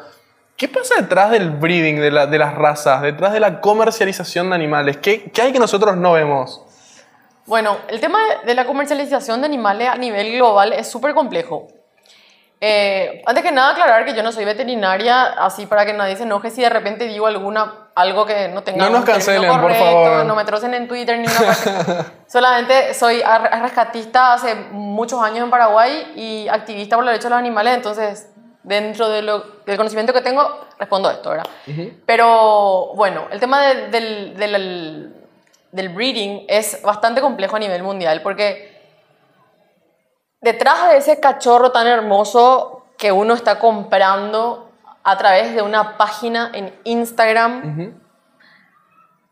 [0.57, 4.55] ¿Qué pasa detrás del breeding de, la- de las razas, detrás de la comercialización de
[4.57, 4.99] animales?
[4.99, 6.63] ¿Qué, qué hay que nosotros no vemos?
[7.47, 11.67] Bueno, el tema de- de la comercialización de animales a nivel global es súper complejo.
[12.63, 16.25] Eh, antes que nada, aclarar que yo no soy veterinaria, así para que nadie se
[16.25, 19.85] enoje si de repente digo alguna, algo que no tenga No nos cancelen, por correcto,
[19.85, 20.27] favor.
[20.27, 22.11] no me trocen en Twitter ni una parte.
[22.27, 23.23] Solamente soy
[23.63, 28.29] rescatista hace muchos años en Paraguay y activista por los derechos de los animales, entonces
[28.63, 31.47] dentro de lo- del conocimiento que tengo respondo esto, ¿verdad?
[32.05, 35.15] Pero bueno, el tema de- del, del,
[35.73, 38.70] del breeding es bastante complejo a nivel mundial porque
[40.41, 44.71] detrás de ese cachorro tan hermoso que uno está comprando
[45.03, 47.99] a través de una página en Instagram,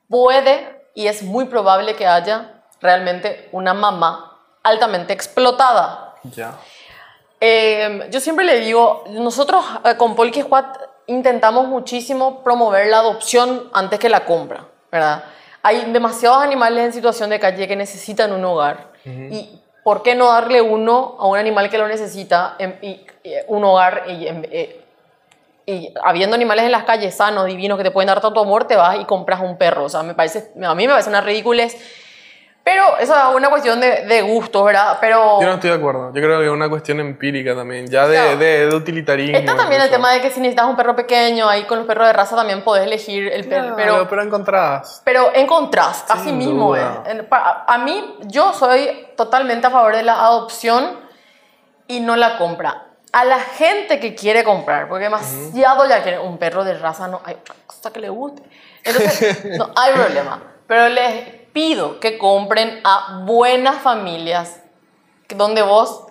[0.09, 6.15] puede y es muy probable que haya realmente una mamá altamente explotada.
[6.25, 6.55] Ya.
[7.41, 10.65] Eh, yo siempre le digo, nosotros eh, con Polky Squad
[11.07, 15.25] intentamos muchísimo promover la adopción antes que la compra, ¿verdad?
[15.63, 18.89] Hay demasiados animales en situación de calle que necesitan un hogar.
[19.05, 23.01] ¿Y por qué no darle uno a un animal que lo necesita, y-
[23.47, 24.85] un hogar eh,
[25.65, 28.77] y habiendo animales en las calles sanos, divinos, que te pueden dar tanto amor, te
[28.77, 29.85] vas y compras un perro.
[29.85, 31.75] O sea, me parece, a mí me parece una ridiculez.
[32.71, 34.99] Pero eso es una cuestión de, de gustos, ¿verdad?
[35.01, 35.41] Pero...
[35.41, 36.09] Yo no estoy de acuerdo.
[36.13, 38.37] Yo creo que es una cuestión empírica también, ya de, Claro.
[38.37, 39.39] de, de utilitarismo.
[39.39, 42.09] Está también el tema de que si necesitas un perro pequeño, ahí con los perros
[42.09, 43.75] de raza también podés elegir el perro.
[43.75, 45.01] Claro, Pero, pero encontrás.
[45.03, 46.83] pero en contraste, así mismo es.
[47.31, 51.01] A, a mí, yo soy totalmente a favor de la adopción
[51.87, 52.85] y no la compra.
[53.13, 57.23] A la gente que quiere comprar, porque demasiado ya quiere un perro de raza, no
[57.25, 58.43] hay otra cosa que le guste.
[58.85, 60.43] Entonces, no hay problema.
[60.67, 64.61] Pero les pido que compren a buenas familias
[65.35, 66.05] donde vos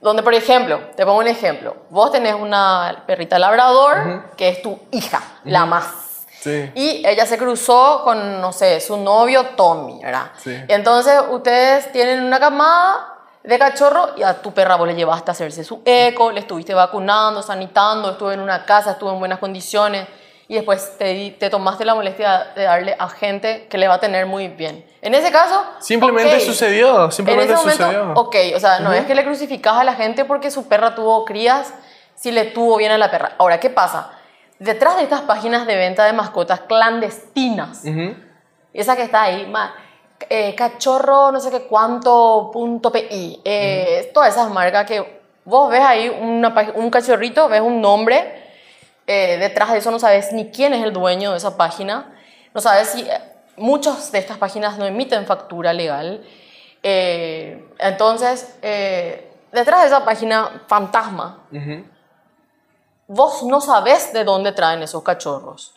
[0.00, 4.78] donde, por ejemplo, te pongo un ejemplo, vos tenés una perrita labrador que es tu
[4.90, 6.24] hija, la más.
[6.40, 6.72] Sí.
[6.74, 10.30] Y ella se cruzó con, no sé, su novio Tommy, ¿verdad?
[10.38, 10.56] Sí.
[10.68, 15.32] Entonces ustedes tienen una camada de cachorro y a tu perra vos le llevaste a
[15.32, 20.08] hacerse su eco, le estuviste vacunando, sanitando, estuvo en una casa, estuvo en buenas condiciones
[20.50, 24.00] y después te, te tomaste la molestia de darle a gente que le va a
[24.00, 24.84] tener muy bien.
[25.00, 25.62] En ese caso...
[25.78, 28.12] Simplemente sucedió, simplemente en ese momento, sucedió.
[28.14, 31.24] ok, o sea, no es que le crucificas a la gente porque su perra tuvo
[31.24, 31.72] crías,
[32.16, 33.36] si le tuvo bien a la perra.
[33.38, 34.10] Ahora, ¿qué pasa?
[34.58, 38.16] Detrás de estas páginas de venta de mascotas clandestinas, Ujú.
[38.74, 39.72] esa que está ahí, ma-
[40.28, 45.80] eh, cachorro, no sé qué cuánto, punto PI, eh, todas esas marcas que vos ves
[45.80, 48.39] ahí una un cachorrito, ves un nombre,
[49.12, 51.94] eh, detrás de eso no sabes ni quién es el dueño de esa página,
[52.54, 53.20] no sabes si eh,
[53.56, 56.22] muchas de estas páginas no emiten factura legal.
[56.82, 61.26] Eh, entonces, eh, detrás de esa página fantasma,
[63.06, 65.74] vos no sabes de dónde traen esos cachorros.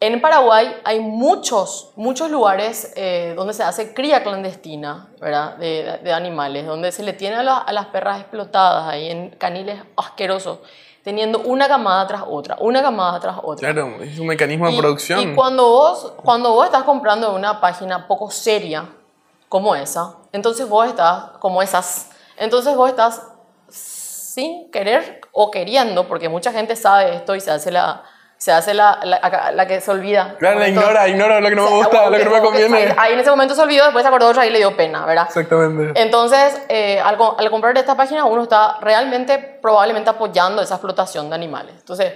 [0.00, 5.56] En Paraguay hay muchos, muchos lugares eh, donde se hace cría clandestina, ¿verdad?
[5.56, 9.30] De, de animales, donde se le tiene a, la- a las perras explotadas ahí en
[9.30, 10.58] caniles asquerosos,
[11.04, 13.72] teniendo una camada tras otra, una camada tras otra.
[13.72, 15.20] Claro, es un mecanismo de Y- producción.
[15.20, 18.88] Y cuando vos, cuando vos estás comprando de una página poco seria
[19.50, 23.22] como esa, entonces vos estás, como esas, entonces vos estás
[23.68, 28.02] sin querer o queriendo, porque mucha gente sabe esto y se hace la,
[28.44, 30.34] se hace la, la, la que se olvida.
[30.38, 32.38] Claro, la ignora, ignora lo que no me se- gusta, o lo que no me
[32.40, 32.76] o conviene.
[32.76, 35.06] Ahí, ahí en ese momento se olvidó, después se acordó otra y le dio pena,
[35.06, 35.24] ¿verdad?
[35.28, 35.98] Exactamente.
[35.98, 41.36] Entonces, eh, al, al comprar esta página, uno está realmente, probablemente apoyando esa explotación de
[41.36, 41.74] animales.
[41.78, 42.12] Entonces,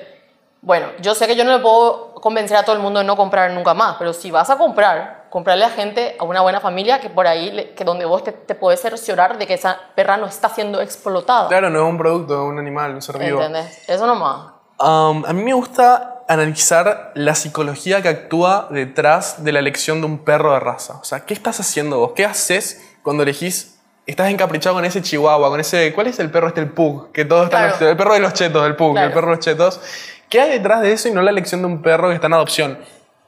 [0.61, 3.17] bueno, yo sé que yo no le puedo convencer a todo el mundo de no
[3.17, 7.01] comprar nunca más, pero si vas a comprar, comprarle a gente, a una buena familia,
[7.01, 10.27] que por ahí, que donde vos te, te puedes cerciorar de que esa perra no
[10.27, 11.49] está siendo explotada.
[11.49, 13.41] Claro, no es un producto, es un animal, un ser vivo.
[13.41, 13.89] ¿Entendés?
[13.89, 14.53] Eso nomás.
[14.81, 20.07] Um, a mí me gusta analizar la psicología que actúa detrás de la elección de
[20.07, 20.99] un perro de raza.
[21.01, 22.13] O sea, ¿qué estás haciendo vos?
[22.15, 23.81] ¿Qué haces cuando elegís?
[24.07, 25.93] Estás encaprichado con ese chihuahua, con ese...
[25.95, 26.61] ¿Cuál es el perro este?
[26.61, 27.13] El pug.
[27.13, 27.71] Que todos están...
[27.71, 27.89] Claro.
[27.91, 29.09] El perro de los chetos, el pug, Claro.
[29.09, 29.81] el perro de los chetos.
[30.29, 32.35] ¿Qué hay detrás de eso y no la elección de un perro que está en
[32.35, 32.79] adopción?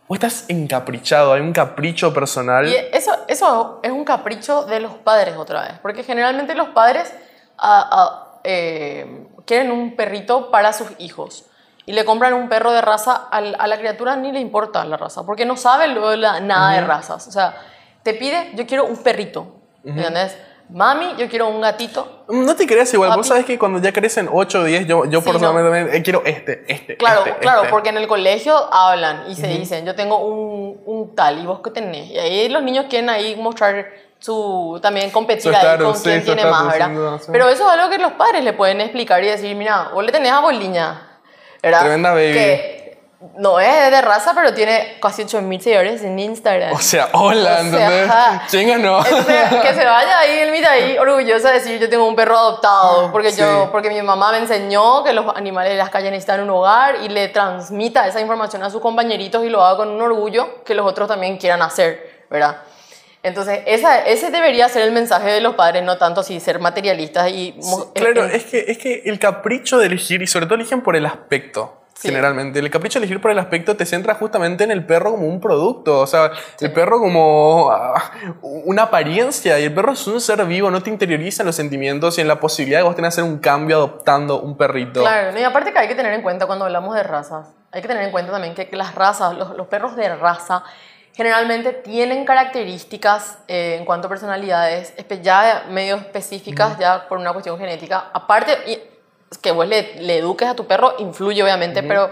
[0.07, 2.67] O estás encaprichado, hay un capricho personal.
[2.69, 7.13] Y eso, eso es un capricho de los padres otra vez, porque generalmente los padres
[7.59, 11.50] ah, ah, eh, quieren un perrito para sus hijos
[11.87, 15.25] y le compran un perro de raza, a la criatura ni le importa la raza,
[15.25, 17.27] porque no sabe luego la- nada de razas.
[17.27, 17.55] O sea,
[18.03, 19.47] te pide, yo quiero un perrito,
[19.85, 20.37] ¿entendés?
[20.73, 22.23] Mami, yo quiero un gatito.
[22.29, 23.29] No te creas igual, vos Papi.
[23.29, 26.23] sabes que cuando ya crecen 8 o 10, yo, yo Sí, personalmente también, eh, quiero
[26.25, 27.71] este, este, Claro, este, claro, este.
[27.73, 31.59] porque en el colegio hablan y se dicen, yo tengo un, un tal, ¿y vos
[31.65, 32.09] qué tenés?
[32.11, 33.85] Y ahí los niños quieren ahí mostrar
[34.21, 37.21] su, también competir ahí con sí, quién tiene más, ¿verdad?
[37.33, 40.13] Pero eso es algo que los padres le pueden explicar y decir, mira, vos le
[40.13, 41.10] tenés a Boliña,
[41.63, 41.81] ¿verdad?
[41.81, 42.33] Tremenda baby.
[42.33, 42.81] Que
[43.37, 46.73] no es de raza, pero tiene casi 8000 seguidores en Instagram.
[46.73, 48.11] O sea, hola, O ¿entendés?
[48.51, 49.05] ¿Quién ganó?
[49.05, 52.39] Entonces, que se vaya ahí, el mira ahí, orgullosa de decir, yo tengo un perro
[52.39, 53.41] adoptado, porque, Sí.
[53.43, 56.97] yo, porque mi mamá me enseñó que los animales de las calles necesitan un hogar
[57.03, 60.75] y le transmita esa información a sus compañeritos y lo haga con un orgullo que
[60.75, 62.57] los otros también quieran hacer, ¿verdad?
[63.23, 67.31] Entonces, esa, ese debería ser el mensaje de los padres, no tanto así ser materialistas
[67.31, 67.55] y...
[67.95, 70.97] Claro, eh, es que, es que el capricho de elegir, y sobre todo eligen por
[70.97, 72.09] el aspecto, Sí.
[72.09, 75.27] generalmente, el capricho de elegir por el aspecto te centra justamente en el perro como
[75.27, 80.19] un producto, o sea, el perro como ah, una apariencia, y el perro es un
[80.19, 83.11] ser vivo, no te interioriza en los sentimientos y en la posibilidad de vos tener
[83.11, 85.01] que hacer un cambio adoptando un perrito.
[85.01, 87.89] Claro, y aparte que hay que tener en cuenta cuando hablamos de razas, hay que
[87.89, 90.65] tener en cuenta también que las razas, los, los perros de raza,
[91.21, 97.59] generalmente tienen características eh, en cuanto a personalidades ya medio específicas, ya por una cuestión
[97.59, 98.07] genética.
[98.15, 98.79] Aparte, y-
[99.43, 102.11] que vos le, le eduques a tu perro influye obviamente, pero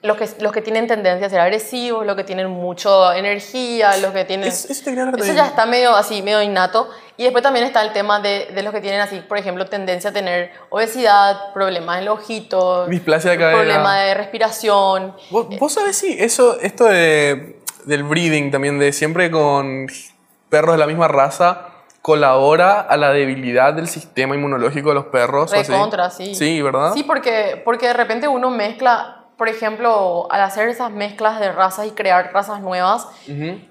[0.00, 4.12] los que, los que tienen tendencia a ser agresivos, los que tienen mucha energía, los
[4.12, 4.48] que tienen...
[4.48, 6.88] Es- hablar Eso ya está medio así, medio innato.
[7.18, 10.10] Y después también está el tema de, de los que tienen así, por ejemplo, tendencia
[10.10, 13.58] a tener obesidad, problemas en los ojitos, Displasia de cadera.
[13.58, 15.14] problema de respiración.
[15.30, 19.86] ¿Vos, vos sabés si eso, esto de, del breeding también, de siempre con
[20.48, 21.68] perros de la misma raza,
[22.02, 25.52] colabora a la debilidad del sistema inmunológico de los perros?
[25.52, 25.72] o así?
[25.72, 26.34] Recontra, sí.
[26.34, 26.92] Sí, ¿verdad?
[26.94, 31.86] Sí, porque, porque de repente uno mezcla, por ejemplo, al hacer esas mezclas de razas
[31.86, 33.06] y crear razas nuevas,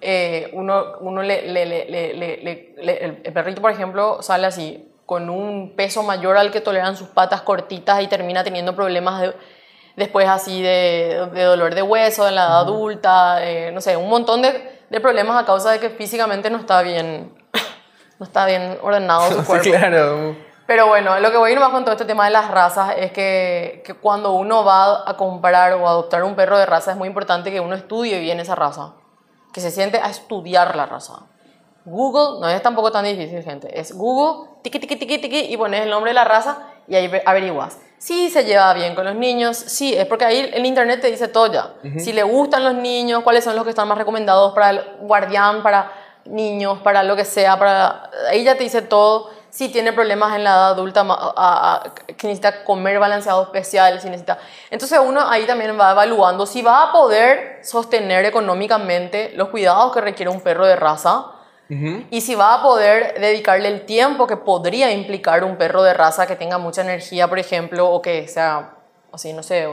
[0.02, 1.50] eh, uno, uno le,
[3.24, 7.42] el perrito, por ejemplo, sale así, con un peso mayor al que toleran sus patas
[7.42, 9.34] cortitas y termina teniendo problemas de-
[9.98, 14.10] después así de, de dolor de hueso en la edad adulta, eh, no sé, un
[14.10, 17.36] montón de, de problemas a causa de que físicamente no está bien,
[18.20, 19.70] no está bien ordenado su Sí, cuerpo.
[19.72, 20.36] claro.
[20.68, 22.94] Pero bueno, lo que voy a ir más con todo este tema de las razas
[22.98, 26.98] es que, que cuando uno va a comprar o adoptar un perro de raza es
[26.98, 28.94] muy importante que uno estudie bien esa raza,
[29.54, 31.20] que se siente a estudiar la raza.
[31.86, 33.80] Google no es tampoco tan difícil, gente.
[33.80, 37.08] Es Google, tiqui, tiqui, tiqui, tiqui, y pones el nombre de la raza y ahí
[37.08, 37.78] ve- averiguas.
[37.98, 41.28] Si se lleva bien con los niños, sí, es porque ahí en internet te dice
[41.28, 41.74] todo ya.
[42.00, 45.64] Si le gustan los niños, cuáles son los que están más recomendados para el guardián,
[45.64, 45.92] para
[46.26, 49.32] niños, para lo que sea, para ahí ya te dice todo.
[49.50, 54.08] Si tiene problemas en la edad adulta, a- a- que necesita comer balanceado especial, si
[54.10, 54.38] necesita.
[54.70, 60.02] Entonces uno ahí también va evaluando si va a poder sostener económicamente los cuidados que
[60.02, 61.28] requiere un perro de raza
[61.70, 66.26] Y si va a poder dedicarle el tiempo que podría implicar un perro de raza
[66.26, 68.76] que tenga mucha energía, por ejemplo, o que sea,
[69.12, 69.68] así, no sé,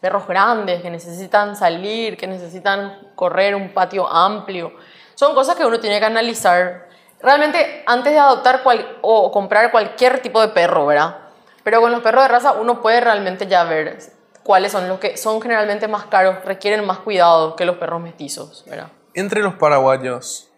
[0.00, 4.72] perros grandes que necesitan salir, que necesitan correr un patio amplio.
[5.14, 6.88] Son cosas que uno tiene que analizar.
[7.20, 11.16] Realmente, antes de adoptar cual- o comprar cualquier tipo de perro, ¿verdad?
[11.64, 13.98] Pero con los perros de raza uno puede realmente ya ver
[14.42, 18.64] cuáles son los que son generalmente más caros, requieren más cuidado que los perros mestizos,
[18.66, 18.88] ¿verdad?
[19.14, 20.48] Entre los paraguayos,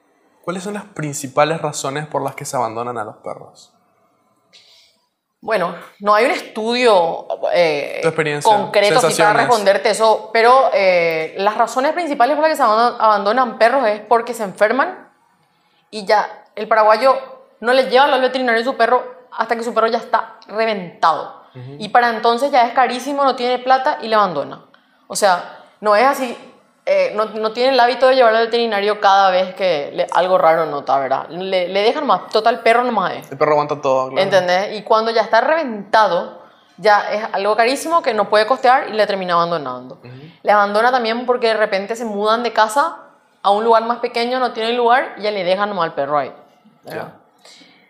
[0.48, 3.70] ¿cuáles son las principales razones por las que se abandonan a los perros?
[5.42, 8.00] Bueno, no hay un estudio eh,
[8.42, 13.58] concreto así para responderte eso, pero eh, las razones principales por las que se abandonan,
[13.58, 15.11] perros es porque se enferman
[15.90, 17.14] y ya el paraguayo
[17.61, 21.42] no le lleva al veterinario su perro hasta que su perro ya está reventado.
[21.78, 24.64] Y para entonces ya es carísimo, no tiene plata y le abandona.
[25.08, 26.38] O sea, no es así,
[26.90, 30.38] eh, no, no tiene el hábito de llevarlo al veterinario cada vez que le- algo
[30.38, 31.29] raro nota, ¿verdad?
[31.29, 33.31] Le, le dejan más, total perro nomás es.
[33.31, 34.22] El perro aguanta todo, claro.
[34.22, 34.79] ¿Entendés?
[34.79, 36.38] Y cuando ya está reventado,
[36.79, 39.98] ya es algo carísimo que no puede costear y le termina abandonando.
[40.42, 42.96] Le abandona también porque de repente se mudan de casa
[43.42, 46.18] a un lugar más pequeño, no tienen lugar y ya le dejan nomás al perro
[46.18, 46.33] ahí.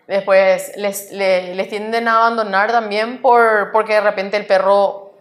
[0.07, 5.11] Después les, le- les tienden a abandonar también por, porque de repente el perro,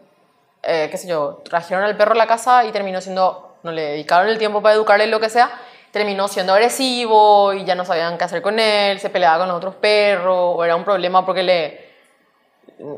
[0.62, 3.83] eh, qué sé yo, trajeron al perro a la casa y terminó siendo, no le
[3.83, 5.51] dedicaron el tiempo para educarle lo que sea,
[5.90, 9.57] terminó siendo agresivo y ya no sabían qué hacer con él, se peleaba con los
[9.57, 11.88] otros perros, o era un problema porque le,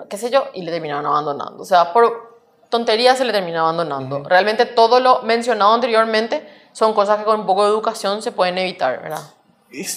[0.08, 1.62] qué sé yo, y le terminaron abandonando.
[1.62, 4.22] O sea, por tonterías se le termina abandonando.
[4.28, 8.58] Realmente todo lo mencionado anteriormente son cosas que con un poco de educación se pueden
[8.58, 9.22] evitar, ¿verdad?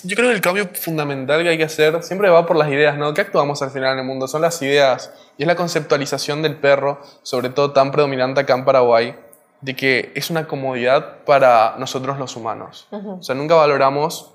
[0.04, 2.96] Yo creo que el cambio fundamental que hay que hacer siempre va por las ideas,
[2.96, 3.14] ¿no?
[3.14, 4.28] ¿Qué actuamos al final en el mundo?
[4.28, 8.66] Son las ideas y es la conceptualización del perro, sobre todo tan predominante acá en
[8.66, 9.16] Paraguay,
[9.64, 12.88] de que es una comodidad para nosotros los humanos.
[12.92, 14.30] O sea, nunca valoramos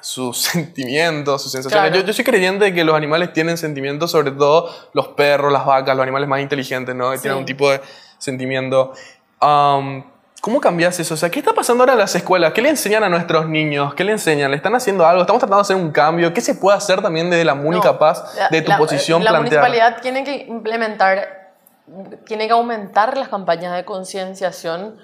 [0.00, 1.90] sus sentimientos, sus sensaciones.
[1.90, 2.00] Claro.
[2.02, 5.64] Yo, yo soy creyente de que los animales tienen sentimientos, sobre todo los perros, las
[5.64, 7.10] vacas, los animales más inteligentes, ¿no?
[7.12, 7.80] Que tienen un tipo de
[8.18, 8.92] sentimiento.
[9.40, 10.04] Am,
[10.40, 11.12] ¿Cómo cambias eso?
[11.12, 12.54] O sea, ¿qué está pasando ahora en las escuelas?
[12.54, 13.92] ¿Qué le enseñan a nuestros niños?
[13.94, 14.50] ¿Qué le enseñan?
[14.50, 15.20] ¿Le están haciendo algo?
[15.20, 16.32] ¿Estamos tratando de hacer un cambio?
[16.32, 19.30] ¿Qué se puede hacer también desde la MUNI No, la- de tu la- posición La
[19.32, 19.62] plantear?
[19.62, 21.39] municipalidad tiene que implementar,
[22.26, 24.98] tiene que aumentar las campañas de concienciación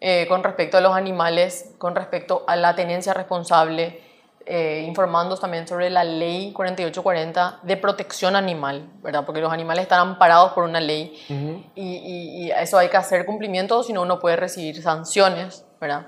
[0.00, 4.00] eh, con respecto a los animales, con respecto a la tenencia responsable,
[4.46, 9.24] eh, informando también sobre la ley 4840 de protección animal, ¿verdad?
[9.26, 11.20] Porque los animales están amparados por una ley
[11.74, 16.06] y, y- eso hay que hacer cumplimiento, si no uno puede recibir sanciones, ¿verdad?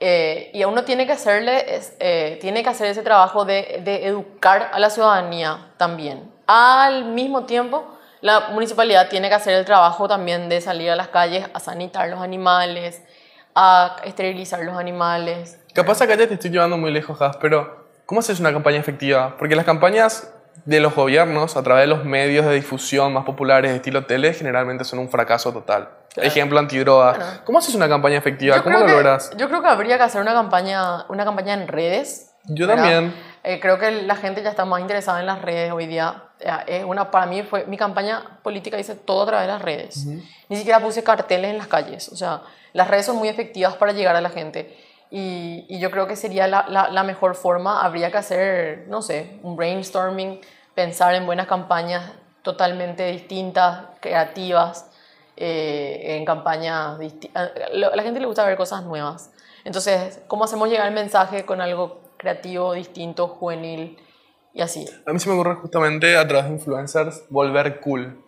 [0.00, 1.64] Eh, y a uno tiene que, hacerle,
[2.00, 6.32] eh, tiene que hacer ese trabajo de, de educar a la ciudadanía también.
[6.46, 7.84] Al mismo tiempo,
[8.20, 12.08] la municipalidad tiene que hacer el trabajo también de salir a las calles a sanitar
[12.08, 13.02] los animales,
[13.54, 15.58] a esterilizar los animales.
[15.72, 19.36] Capaz acá ya te estoy llevando muy lejos, Has, pero ¿cómo haces una campaña efectiva?
[19.38, 20.32] Porque las campañas
[20.64, 24.34] de los gobiernos a través de los medios de difusión más populares de estilo tele
[24.34, 25.88] generalmente son un fracaso total.
[26.16, 27.16] Ejemplo, antidrogas.
[27.16, 27.32] Bueno.
[27.44, 28.62] ¿Cómo haces una campaña efectiva?
[28.62, 29.30] ¿Cómo lo logras?
[29.36, 32.34] Yo creo que habría que hacer una campaña, una campaña en redes.
[32.44, 32.82] Yo ¿verdad?
[32.82, 33.14] también.
[33.44, 36.24] Eh, creo que la gente ya está más interesada en las redes hoy día.
[36.40, 39.62] Eh, Es una, para mí fue mi campaña política hice todo a través de las
[39.62, 40.06] redes.
[40.48, 42.08] Ni siquiera puse carteles en las calles.
[42.10, 44.76] O sea, las redes son muy efectivas para llegar a la gente.
[45.10, 47.82] Y, y yo creo que sería la, la- la mejor forma.
[47.84, 50.40] Habría que hacer, no sé, un brainstorming,
[50.74, 52.12] pensar en buenas campañas
[52.42, 54.90] totalmente distintas, creativas,
[55.36, 56.98] eh, en campañas
[57.34, 59.30] a la gente le gusta ver cosas nuevas.
[59.64, 63.98] Entonces, ¿cómo hacemos llegar el mensaje con algo creativo, distinto, juvenil
[64.54, 64.86] y así?
[65.06, 68.22] A mí se me ocurre justamente a través de influencers volver cool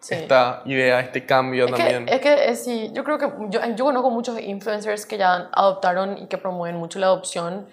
[0.00, 0.14] Sí.
[0.16, 2.08] esta idea, este cambio Es que, también.
[2.10, 6.18] es que es, sí, yo creo que yo, yo conozco muchos influencers que ya adoptaron
[6.18, 7.66] y que promueven mucho la adopción.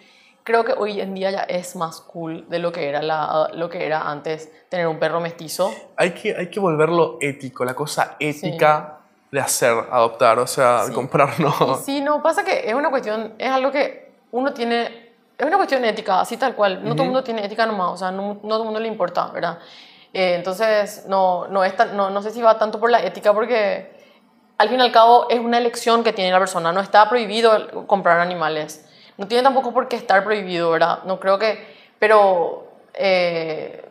[0.43, 3.69] Creo que hoy en día ya es más cool de lo que era, la, lo
[3.69, 5.73] que era antes tener un perro mestizo.
[5.97, 8.99] Hay, que, hay que volverlo ético, la cosa ética
[9.29, 10.93] de hacer, adoptar, o sea, Sí.
[10.93, 11.75] comprar no.
[11.83, 15.11] Sí, no, pasa que es una cuestión, es algo que uno tiene,
[15.41, 16.83] es una cuestión ética, así tal cual.
[16.83, 18.87] No todo el mundo tiene ética nomás, o sea, no, no todo el mundo le
[18.87, 19.57] importa, ¿verdad?
[20.13, 23.33] Eh, entonces, no, no, es tan- no, no sé si va tanto por la ética,
[23.33, 23.91] porque
[24.57, 26.71] al fin y al cabo es una elección que tiene la persona.
[26.71, 28.85] No está prohibido comprar animales.
[29.17, 30.99] No tiene tampoco por qué estar prohibido, ¿verdad?
[31.05, 31.65] No creo que,
[31.97, 33.89] pero, eh,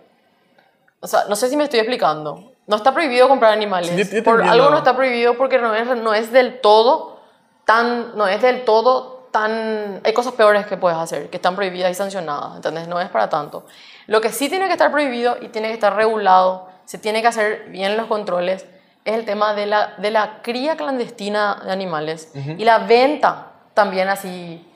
[1.01, 2.53] o sea, no sé si me estoy explicando.
[2.67, 3.91] No está prohibido comprar animales.
[3.91, 6.61] Sí, yo- yo te por algo no está prohibido porque no es, no es del
[6.61, 7.19] todo
[7.65, 11.91] tan, no es del todo tan, hay cosas peores que puedes hacer, que están prohibidas
[11.91, 12.89] y sancionadas, ¿entendés?
[12.89, 13.65] No es para tanto.
[14.07, 17.29] Lo que sí tiene que estar prohibido y tiene que estar regulado, se tiene que
[17.29, 18.67] hacer bien los controles,
[19.05, 24.09] es el tema de la, de la cría clandestina de animales y la venta también
[24.09, 24.67] así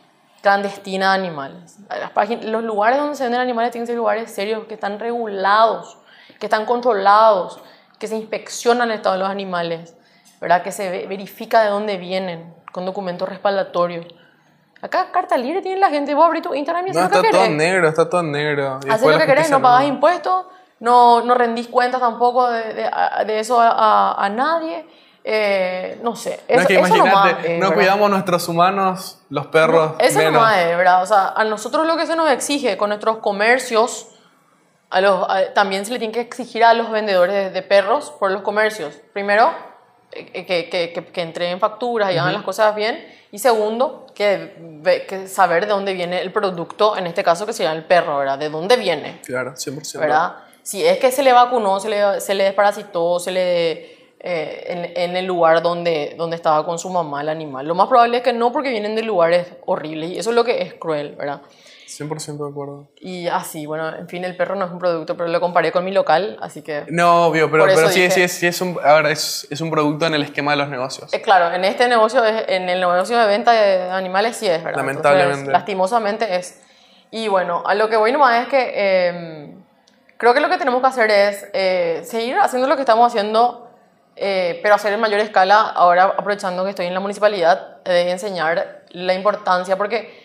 [0.42, 1.76] clandestina de animales.
[1.88, 5.98] Las los lugares donde se venden animales tienen que ser lugares serios, que están regulados,
[6.38, 7.60] que están controlados,
[7.98, 9.94] que se inspeccionan el estado de los animales,
[10.40, 10.62] ¿verdad?
[10.62, 14.06] que se ve- verifica de dónde vienen con documentos respaldatorios.
[14.84, 17.26] Acá carta libre tiene la gente, vos abrís tu Instagram y haces No, lo que
[17.28, 18.80] está todo negro, está todo negro.
[18.90, 20.44] Haces lo que querés, no pagas impuestos,
[20.80, 24.86] no, no rendís cuentas tampoco de, de- eso a, a- a nadie.
[25.26, 29.22] eh, no sé, No eso, es que eso nomás imagínate, es, no cuidamos nuestros humanos,
[29.30, 29.92] los perros.
[29.98, 30.34] Eso menos.
[30.34, 31.02] nomás es, ¿verdad?
[31.02, 34.08] O sea, a nosotros lo que se nos exige con nuestros comercios,
[34.90, 38.10] a los, a- también se le tiene que exigir a los vendedores de, de perros
[38.20, 39.00] por los comercios.
[39.14, 39.50] Primero,
[40.14, 43.04] que, que, que, que entreguen facturas y hagan las cosas bien.
[43.32, 44.54] Y segundo, que,
[45.08, 48.38] que saber de dónde viene el producto, en este caso que sería el perro, ¿verdad?
[48.38, 49.20] De dónde viene.
[49.24, 49.98] Claro, 100%.
[49.98, 50.36] ¿verdad?
[50.62, 53.72] Si es que se le vacunó, se le, se le desparasitó, se le...
[54.20, 57.66] eh, en, en el lugar donde, donde estaba con su mamá el animal.
[57.66, 60.44] Lo más probable es que no, porque vienen de lugares horribles y eso es lo
[60.44, 61.42] que es cruel, ¿verdad?
[61.86, 62.88] 100% de acuerdo.
[63.00, 65.84] Y así, bueno, en fin, el perro no es un producto, pero lo comparé con
[65.84, 66.84] mi local, así que...
[66.88, 69.60] No, obvio, pero, pero sí, dije- sí, es- sí es un, a ver, es, es
[69.60, 71.12] un producto en el esquema de los negocios.
[71.12, 74.78] Eh, claro, en este negocio, en el negocio de venta de animales sí es, ¿verdad?
[74.78, 75.30] Lamentablemente.
[75.32, 76.60] Entonces, lastimosamente es.
[77.10, 79.54] Y bueno, a lo que voy nomás es que eh,
[80.16, 83.70] creo que lo que tenemos que hacer es eh, seguir haciendo lo que estamos haciendo,
[84.16, 88.82] eh, pero hacer en mayor escala, ahora aprovechando que estoy en la municipalidad, de enseñar
[88.90, 90.23] la importancia, porque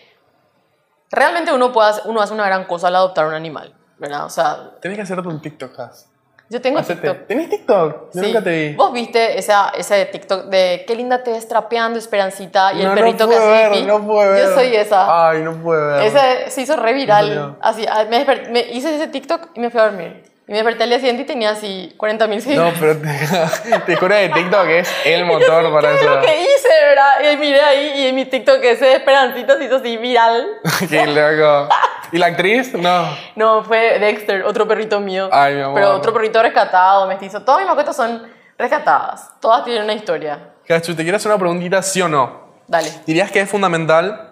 [1.11, 4.25] realmente uno, puede, hacer- uno hace una gran cosa al adoptar un animal, ¿verdad?
[4.25, 6.07] O sea, Tenés que hacerte un TikTok, Has.
[6.49, 7.01] yo tengo Hacete.
[7.07, 7.27] TikTok.
[7.27, 7.91] ¿Tenés TikTok?
[8.13, 8.27] Yo Sí.
[8.27, 8.75] nunca te vi.
[8.75, 12.97] Vos viste esa, ese TikTok de qué linda te ves trapeando, Esperancita, y no, el
[12.97, 14.47] perrito no que pude hace ver, no pude ver.
[14.47, 15.29] Yo soy esa.
[15.29, 16.03] Ay, no pude ver.
[16.03, 17.35] Ese se hizo re viral.
[17.35, 17.57] no.
[17.61, 20.23] Así, ah, me, me hice ese TikTok y me fui a dormir.
[20.49, 22.79] Y me desperté al día siguiente y tenía así 40 mil No, seguidores.
[22.79, 22.97] pero
[23.85, 26.09] te, juro que TikTok es el motor para ¿Qué es eso.
[26.15, 27.31] lo que hice, verdad?
[27.33, 30.47] Y miré ahí y en mi TikTok ese de Esperancita se hizo así viral.
[30.89, 31.69] Qué loco.
[32.11, 32.73] ¿Y la actriz?
[32.73, 33.15] No.
[33.35, 35.29] No, fue Dexter, otro perrito mío.
[35.31, 35.75] Ay, mi amor.
[35.75, 37.43] Pero otro perrito rescatado, mestizo.
[37.43, 38.23] Todas mis mascotas son
[38.57, 39.29] rescatadas.
[39.39, 40.49] Todas tienen una historia.
[40.67, 42.49] Cachu, te quiero hacer una preguntita, ¿sí o no?
[42.65, 42.89] Dale.
[43.05, 44.31] ¿Dirías que es fundamental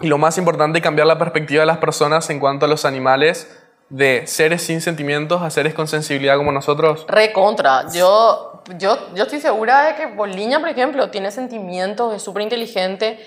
[0.00, 3.50] y lo más importante cambiar la perspectiva de las personas en cuanto a los animales
[3.88, 7.04] de seres sin sentimientos a seres con sensibilidad como nosotros?
[7.08, 7.86] Re contra.
[7.92, 13.18] Yo, yo, yo estoy segura de que Boliña, por ejemplo, tiene sentimientos, es súper inteligente.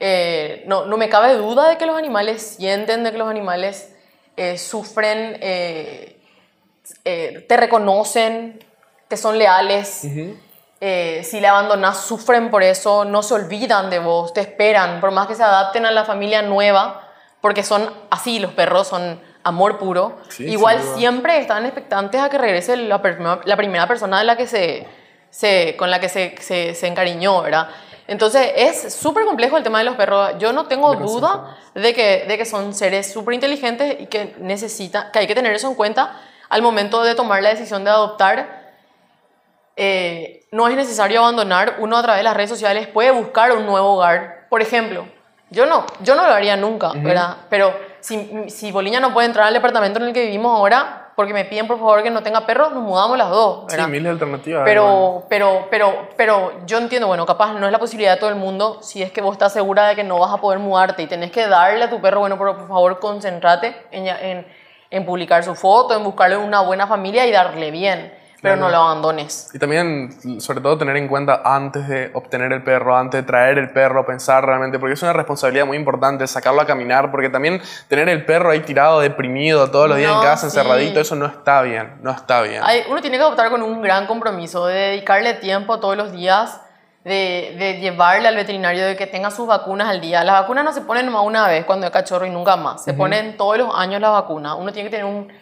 [0.00, 3.94] Eh, no, no me cabe duda de que los animales sienten, de que los animales
[4.36, 6.16] eh, sufren, eh,
[7.04, 8.64] te reconocen,
[9.08, 9.86] te son leales.
[9.86, 15.26] Si le abandonas, sufren por eso, no se olvidan de vos, te esperan, por más
[15.28, 17.06] que se adapten a la familia nueva,
[17.42, 20.18] porque son así, los perros son amor puro.
[20.28, 24.86] Sí, Igual siempre están expectantes a que regrese la, primera persona de la que se,
[25.30, 27.68] se- con la que se, se, se encariñó, ¿verdad?
[28.06, 30.32] Entonces es súper complejo el tema de los perros.
[30.38, 34.34] Yo no tengo Me duda de que, de que son seres súper inteligentes y que
[34.38, 37.90] necesitan, que hay que tener eso en cuenta al momento de tomar la decisión de
[37.90, 38.72] adoptar,
[39.76, 41.76] eh, no es necesario abandonar.
[41.78, 44.46] Uno a través de las redes sociales puede buscar un nuevo hogar.
[44.50, 45.06] Por ejemplo,
[45.50, 47.36] yo no, yo no lo haría nunca, ¿verdad?
[47.48, 51.34] Pero si, si Boliña no puede entrar al departamento en el que vivimos ahora, porque
[51.34, 53.84] me piden por favor que no tenga perros, nos mudamos las dos, ¿verdad?
[53.84, 54.62] Sí, miles de alternativas.
[54.64, 58.36] Pero, pero, pero, pero yo entiendo, bueno, capaz no es la posibilidad de todo el
[58.36, 61.06] mundo si es que vos estás segura de que no vas a poder mudarte y
[61.06, 64.46] tenés que darle a tu perro, bueno, pero por favor concéntrate en, en,
[64.90, 68.76] en publicar su foto, en buscarle una buena familia y darle bien pero no lo
[68.76, 69.50] abandones.
[69.52, 73.58] Y también, sobre todo, tener en cuenta antes de obtener el perro, antes de traer
[73.58, 77.60] el perro, pensar realmente, porque es una responsabilidad muy importante sacarlo a caminar, porque también
[77.88, 81.62] tener el perro ahí tirado, deprimido, todos los días en casa, encerradito, eso no está
[81.62, 82.62] bien, no está bien.
[82.64, 86.60] Hay, uno tiene que optar con un gran compromiso, de dedicarle tiempo todos los días.
[87.02, 90.22] De, de, llevarle al veterinario de que tenga sus vacunas al día.
[90.22, 92.84] Las vacunas no se ponen nomás una vez cuando es cachorro y nunca más.
[92.84, 94.54] Se ponen todos los años las vacunas.
[94.58, 95.32] Uno tiene que tener un,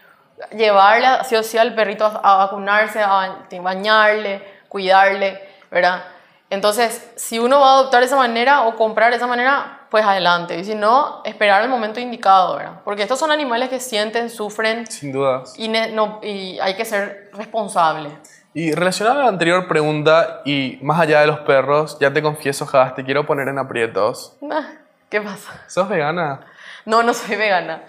[0.57, 6.05] llevarle sí o sí al perrito a, vacunarse, a bañarle, cuidarle, ¿verdad?
[6.51, 10.05] Entonces, si uno va a adoptar de esa manera o comprar de esa manera, pues
[10.05, 10.59] adelante.
[10.59, 12.81] Y si no, esperar el momento indicado, ¿verdad?
[12.85, 14.87] Porque estos son animales que sienten, sufren.
[14.87, 15.55] Sin dudas.
[15.59, 18.11] Y, no, y hay que ser responsable.
[18.55, 22.67] Y relacionado a la anterior pregunta, y más allá de los perros, ya te confieso,
[22.67, 24.37] Jas, te quiero poner en aprietos.
[25.11, 25.65] ¿Qué pasa?
[25.67, 26.41] ¿Sos vegana?
[26.85, 27.83] No, no soy vegana.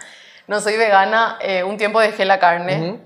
[0.50, 1.38] No soy vegana.
[1.42, 3.00] Eh, un tiempo dejé la carne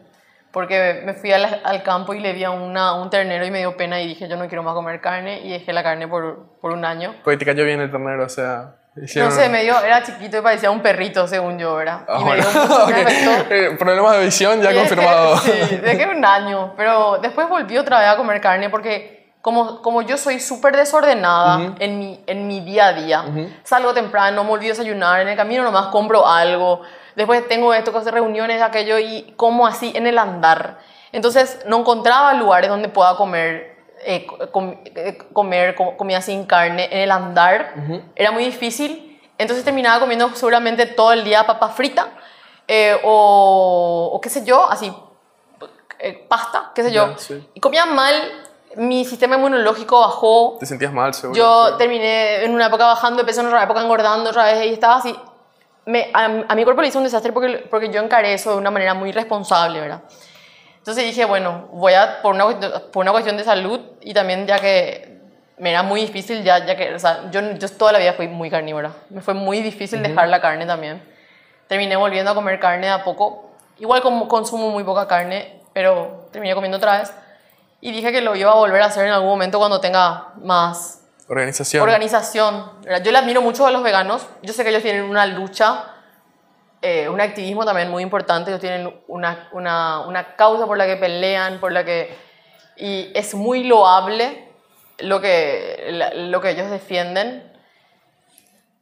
[0.53, 3.57] porque me fui al, al, campo y le vi a una, un ternero y me
[3.57, 6.45] dio pena y dije yo no quiero más comer carne y dejé la carne por,
[6.61, 7.15] por un año.
[7.23, 8.75] Porque te cayó bien el ternero, o sea...
[8.95, 12.05] No sé, me dio, era chiquito y parecía un perrito, según yo, ¿verdad?
[12.07, 12.83] y me dio mucho
[13.43, 13.75] okay.
[13.77, 15.37] Problemas de visión ya confirmado.
[15.39, 15.51] sí,
[15.83, 20.17] dejé un año, pero después volví otra vez a comer carne porque como, como yo
[20.17, 23.25] soy súper desordenada en, mi, en mi día a día,
[23.63, 26.83] salgo temprano, me olvido desayunar, en el camino nomás compro algo,
[27.15, 30.79] después tengo esto, cosas, reuniones, aquello, y como así en el andar.
[31.11, 34.27] Entonces no encontraba lugares donde pueda comer, eh,
[34.95, 37.75] eh, comer comida sin carne en el andar.
[38.15, 39.21] Era muy difícil.
[39.37, 42.09] Entonces terminaba comiendo seguramente todo el día papa frita
[42.67, 44.93] eh, o, o, qué sé yo, así,
[46.27, 47.15] pasta, qué sé yo.
[47.53, 48.39] Y comía mal.
[48.75, 50.57] Mi sistema inmunológico bajó.
[50.59, 51.37] ¿Te sentías mal, seguro?
[51.37, 54.73] Yo terminé en una época bajando de peso, en otra época engordando otra vez y
[54.73, 55.15] estaba así
[55.85, 58.71] me, a, mi cuerpo le hizo un desastre porque, porque yo encaré eso de una
[58.71, 60.01] manera muy responsable, ¿verdad?
[60.77, 62.45] Entonces dije, bueno, voy a, por una,
[62.91, 65.13] por una cuestión de salud y también ya que
[65.57, 68.27] me era muy difícil, ya, ya que, o sea, yo, yo toda la vida fui
[68.27, 68.91] muy carnívora.
[69.09, 71.01] Me fue muy difícil dejar la carne también.
[71.67, 73.51] Terminé volviendo a comer carne a poco.
[73.79, 77.13] Igual como consumo muy poca carne, pero terminé comiendo otra vez.
[77.79, 81.02] Y dije que lo iba a volver a hacer en algún momento cuando tenga más
[81.33, 81.81] Organización.
[81.81, 82.71] Organización.
[83.03, 84.27] Yo le admiro mucho a los veganos.
[84.43, 85.85] Yo sé que ellos tienen una lucha,
[86.81, 88.51] eh, un activismo también muy importante.
[88.51, 92.15] Ellos tienen una, una, una, causa por la que pelean, por la que...
[92.77, 94.47] Y es muy loable
[94.99, 97.51] lo que, lo que ellos defienden.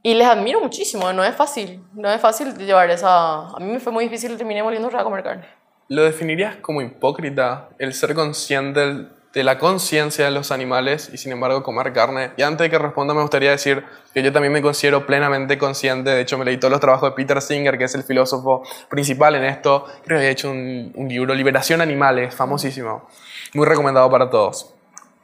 [0.04, 1.14] Y les admiro muchísimo.
[1.14, 1.82] No es fácil.
[1.94, 3.48] No es fácil llevar esa...
[3.48, 4.36] A mí me fue muy difícil.
[4.36, 5.46] Terminé volviendo a comer carne.
[5.88, 11.18] ¿Lo definirías como hipócrita el ser consciente del de la conciencia de los animales y
[11.18, 12.32] sin embargo comer carne.
[12.36, 16.10] Y antes de que responda me gustaría decir que yo también me considero plenamente consciente,
[16.10, 19.36] de hecho me leí todos los trabajos de Peter Singer, que es el filósofo principal
[19.36, 23.08] en esto, creo que ha hecho un, libro, Liberación Animales, famosísimo,
[23.54, 24.74] muy recomendado para todos.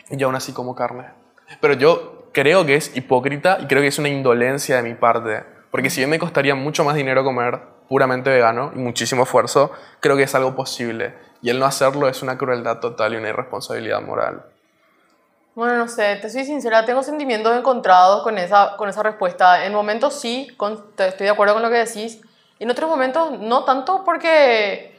[0.09, 1.05] Y yo aún así como carne.
[1.59, 5.43] Pero yo creo que es hipócrita y creo que es una indolencia de mi parte,
[5.69, 10.15] porque si bien me costaría mucho más dinero comer puramente vegano y muchísimo esfuerzo, creo
[10.17, 14.01] que es algo posible y el no hacerlo es una crueldad total y una irresponsabilidad
[14.01, 14.43] moral.
[15.55, 19.65] Bueno, no sé, te soy sincera, tengo sentimientos encontrados con esa, con esa respuesta.
[19.65, 20.55] En momentos sí,
[20.97, 22.21] estoy de acuerdo con lo que decís,
[22.59, 24.95] y en otros momentos no tanto porque,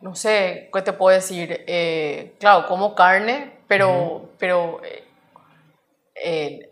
[0.00, 1.64] no sé, ¿qué te puedo decir?
[1.66, 5.04] Eh, claro, como carne, pero, pero eh,
[6.14, 6.70] eh,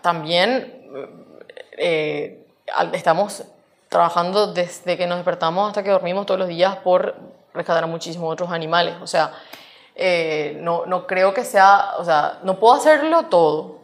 [0.00, 0.80] también
[2.92, 3.44] estamos
[3.94, 7.14] trabajando desde que nos despertamos hasta que dormimos todos los días por
[7.54, 8.96] rescatar a muchísimos otros animales.
[9.00, 9.30] O sea,
[9.94, 13.78] eh, no, no, creo que sea, o sea, no puedo hacerlo todo,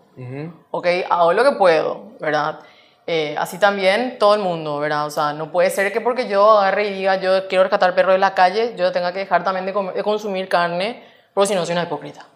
[0.72, 0.86] ¿ok?
[1.08, 2.58] Hago lo que puedo, ¿verdad?
[3.06, 5.06] Eh, así también todo el mundo, ¿verdad?
[5.06, 8.14] O sea, no puede ser que porque yo agarre y diga yo quiero rescatar perros
[8.14, 11.74] de la calle, yo tenga que dejar también de, consumir carne, porque si no soy
[11.74, 12.26] una hipócrita.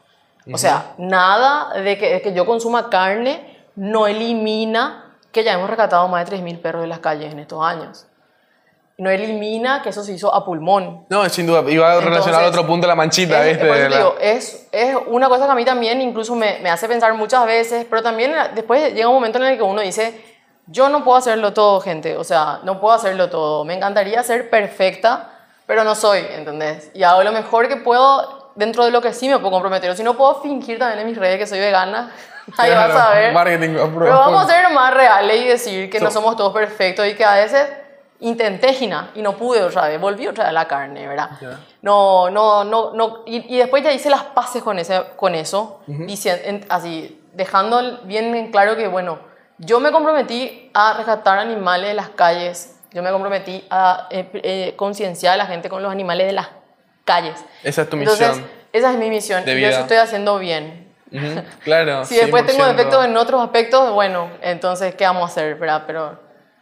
[0.52, 5.03] O sea, nada de que, de que yo consuma carne no elimina
[5.34, 8.06] que ya hemos rescatado más de 3.000 perros de las calles en estos años
[8.96, 11.06] no elimina que eso se hizo a pulmón.
[11.08, 13.46] No, sin duda, iba a relacionar otro punto la manchita.
[13.46, 13.58] Es,
[14.20, 17.86] es, es, una cosa que a mí también incluso me, me, hace pensar muchas veces,
[17.90, 20.22] pero también después llega un momento en el que uno dice,
[20.66, 23.64] yo no puedo hacerlo todo, gente, o sea, no puedo hacerlo todo.
[23.64, 25.30] Me encantaría ser perfecta,
[25.66, 26.90] pero no soy, ¿entendés?
[26.94, 29.90] Y hago lo mejor que puedo dentro de lo que sí me puedo comprometer.
[29.90, 32.12] O si no puedo fingir también en mis redes que soy vegana,
[32.58, 33.32] ahí vas a ver.
[33.32, 37.06] Marketing Pero vamos a ser más reales y decir que no So- somos todos perfectos
[37.06, 37.66] y que a veces
[38.20, 41.30] intenté Gina y no pude otra vez, volví otra vez a la carne, ¿verdad?
[41.40, 41.58] Ya.
[41.82, 43.22] No, no, no, no.
[43.26, 47.98] Y, y después ya hice las paces con, ese, con eso, dicien- en- así, dejando
[48.04, 49.18] bien en claro que, bueno,
[49.58, 54.74] yo me comprometí a rescatar animales de las calles, yo me comprometí a eh, eh,
[54.76, 56.48] concienciar a la gente con los animales de las
[57.04, 57.44] calles.
[57.62, 58.50] Esa es tu Entonces, misión.
[58.72, 59.80] esa es mi misión de y yo eso vida.
[59.82, 60.83] estoy haciendo bien.
[61.64, 62.04] Claro.
[62.04, 62.68] Si después tengo 100%.
[62.76, 65.54] defectos en otros aspectos, bueno, entonces, ¿qué vamos a hacer?
[65.56, 65.84] ¿verdad?
[65.86, 66.18] Pero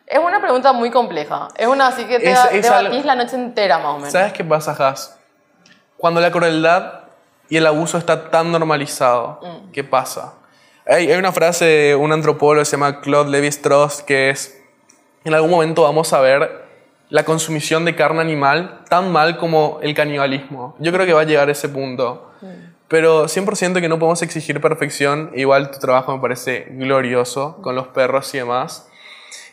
[0.07, 1.49] es una pregunta muy compleja.
[1.57, 4.13] Es una así que te Es- debatís algo- la noche entera, más o menos.
[4.13, 5.19] ¿Sabes qué pasa, Has?
[5.97, 7.01] Cuando la crueldad
[7.49, 9.71] y el abuso está tan normalizado, Mm.
[9.73, 10.35] ¿qué pasa?
[10.87, 14.59] Hay, hay una frase de un antropólogo que se llama Claude Lévi-Strauss que es,
[15.25, 16.63] en algún momento vamos a ver
[17.09, 20.75] la consumición de carne animal tan mal como el canibalismo.
[20.79, 22.33] Yo creo que va a llegar a ese punto.
[22.41, 22.72] Mm.
[22.93, 25.31] Pero 100% que no podemos exigir perfección.
[25.35, 28.87] Igual tu trabajo me parece glorioso con los perros y demás.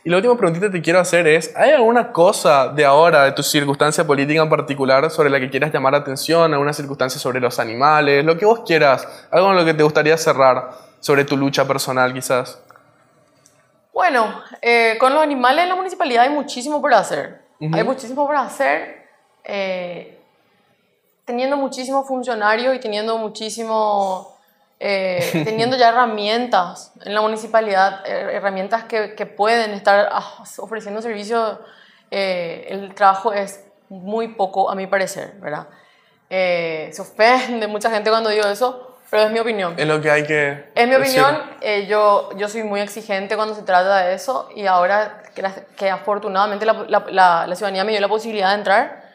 [0.03, 3.31] Y la última preguntita que te quiero hacer es, ¿hay alguna cosa de ahora, de
[3.31, 6.51] tu circunstancia política en particular, sobre la que quieras llamar la atención?
[6.51, 8.25] ¿Alguna circunstancia sobre los animales?
[8.25, 9.07] Lo que vos quieras.
[9.31, 12.61] Algo en lo que te gustaría cerrar sobre tu lucha personal, quizás.
[13.93, 17.39] Bueno, eh, con los animales en la municipalidad hay muchísimo por hacer.
[17.71, 19.07] Hay muchísimo por hacer.
[19.45, 20.18] eh,
[21.29, 24.35] teniendo muchísimos funcionarios y teniendo muchísimo.
[24.79, 31.01] eh, teniendo ya herramientas en la municipalidad, eh, herramientas que, que pueden estar ah, ofreciendo
[31.01, 31.59] servicios,
[32.11, 35.67] eh, el trabajo es muy poco, a mi parecer, ¿verdad?
[36.29, 39.73] Eh, se ofende mucha gente cuando digo eso, pero es mi opinión.
[39.77, 40.71] Es lo que hay que...
[40.75, 41.21] En mi decir.
[41.21, 45.43] opinión, eh, yo, yo soy muy exigente cuando se trata de eso y ahora que,
[45.75, 49.08] que afortunadamente la, la- la- la ciudadanía me dio la posibilidad de entrar,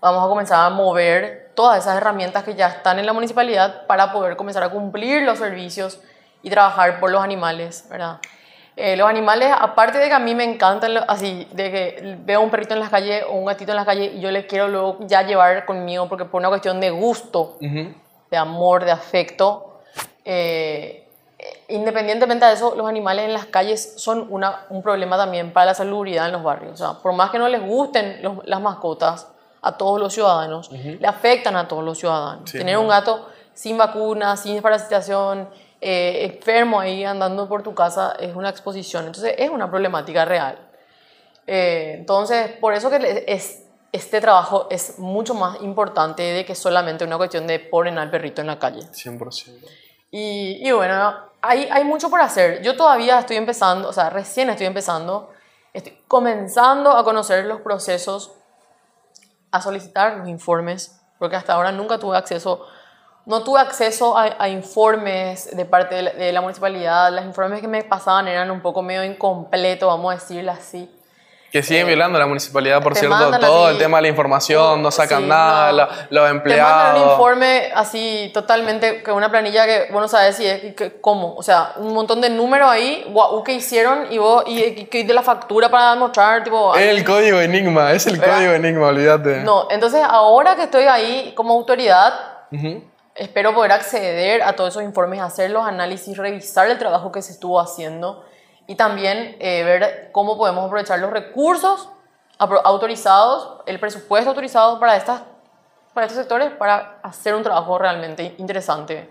[0.00, 4.12] vamos a comenzar a mover todas esas herramientas que ya están en la municipalidad para
[4.12, 6.00] poder comenzar a cumplir los servicios
[6.42, 8.18] y trabajar por los animales, ¿verdad?
[8.76, 12.50] Eh, los animales, aparte de que a mí me encantan, así, de que veo un
[12.50, 14.96] perrito en la calle o un gatito en la calle y yo le quiero luego
[15.00, 17.92] ya llevar conmigo porque por una cuestión de gusto, Ujú.
[18.30, 19.66] de amor, de afecto.
[20.24, 21.06] eh,
[21.68, 25.74] independientemente de eso, los animales en las calles son una, un problema también para la
[25.74, 26.72] salubridad en los barrios.
[26.74, 29.26] O sea, por más que no les gusten los- las mascotas
[29.62, 32.50] a todos los ciudadanos, le afectan a todos los ciudadanos.
[32.50, 35.48] Sí, Tener un gato sin vacuna, sin desparasitación,
[35.80, 39.06] eh, enfermo ahí andando por tu casa es una exposición.
[39.06, 40.58] Entonces es una problemática real.
[41.46, 47.04] Eh, entonces, por eso que es, este trabajo es mucho más importante de que solamente
[47.04, 48.82] una cuestión de poner al perrito en la calle.
[48.82, 49.58] 100%.
[50.12, 52.62] Y, y bueno, hay, hay mucho por hacer.
[52.62, 55.30] Yo todavía estoy empezando, o sea, recién estoy empezando,
[55.72, 58.32] estoy comenzando a conocer los procesos,
[59.50, 62.66] a solicitar los informes, porque hasta ahora nunca tuve acceso,
[63.26, 67.12] no tuve acceso a, a informes de parte de la, de la municipalidad.
[67.12, 70.90] Los informes que me pasaban eran un poco medio incompletos, vamos a decirlo así.
[71.52, 74.90] Que siguen violando la municipalidad, por cierto, todo así- el tema de la información, no
[74.92, 75.76] sacan Sí, nada, no.
[75.78, 77.12] la- los Te mandan un empleados.
[77.12, 81.34] informe así totalmente, que una planilla que vos no sabes si es, que, cómo.
[81.34, 85.12] O sea, un montón de números ahí, guau, que hicieron y vos, y, y- de
[85.14, 86.74] la factura para mostrar, tipo...
[86.76, 88.36] Es el código Enigma, es el ¿Verdad?
[88.36, 89.40] código Enigma, olvídate.
[89.40, 92.14] No, entonces ahora que estoy ahí como autoridad,
[92.52, 92.84] Ujú.
[93.16, 97.32] espero poder acceder a todos esos informes, hacer los análisis, revisar el trabajo que se
[97.32, 98.24] estuvo haciendo
[98.70, 101.88] y también eh, ver cómo podemos aprovechar los recursos
[102.38, 105.22] autorizados, el presupuesto autorizado para, estas,
[105.92, 109.10] para estos sectores para hacer un trabajo realmente interesante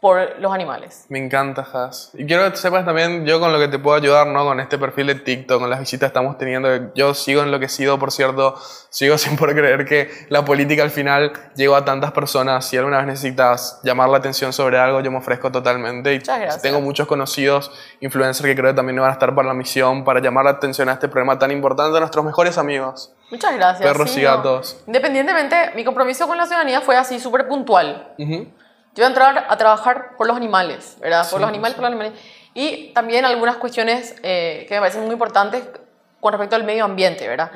[0.00, 1.06] por los animales.
[1.08, 2.10] Me encanta, Has.
[2.14, 4.44] Y quiero que sepas también, yo con lo que te puedo ayudar, ¿no?
[4.44, 6.92] Con este perfil de TikTok, con las visitas que estamos teniendo.
[6.94, 8.54] Yo sigo enloquecido, por cierto.
[8.90, 12.66] Sigo sin poder creer que la política al final llegó a tantas personas.
[12.66, 16.12] Si alguna vez necesitas llamar la atención sobre algo, yo me ofrezco totalmente.
[16.12, 16.62] Y Muchas gracias.
[16.62, 20.20] tengo muchos conocidos influencers que creo que también van a estar para la misión, para
[20.20, 21.98] llamar la atención a este problema tan importante.
[21.98, 23.12] Nuestros mejores amigos.
[23.30, 23.82] Muchas gracias.
[23.86, 24.36] Perros y no.
[24.36, 24.82] gatos.
[24.86, 28.14] Independientemente, mi compromiso con la ciudadanía fue así súper puntual.
[28.18, 28.46] Ujú.
[28.96, 31.28] Yo voy a entrar a trabajar por los animales, ¿verdad?
[31.30, 32.14] Por los animales, por los animales.
[32.54, 35.64] Y también algunas cuestiones eh, que me parecen muy importantes
[36.18, 37.50] con respecto al medio ambiente, ¿verdad?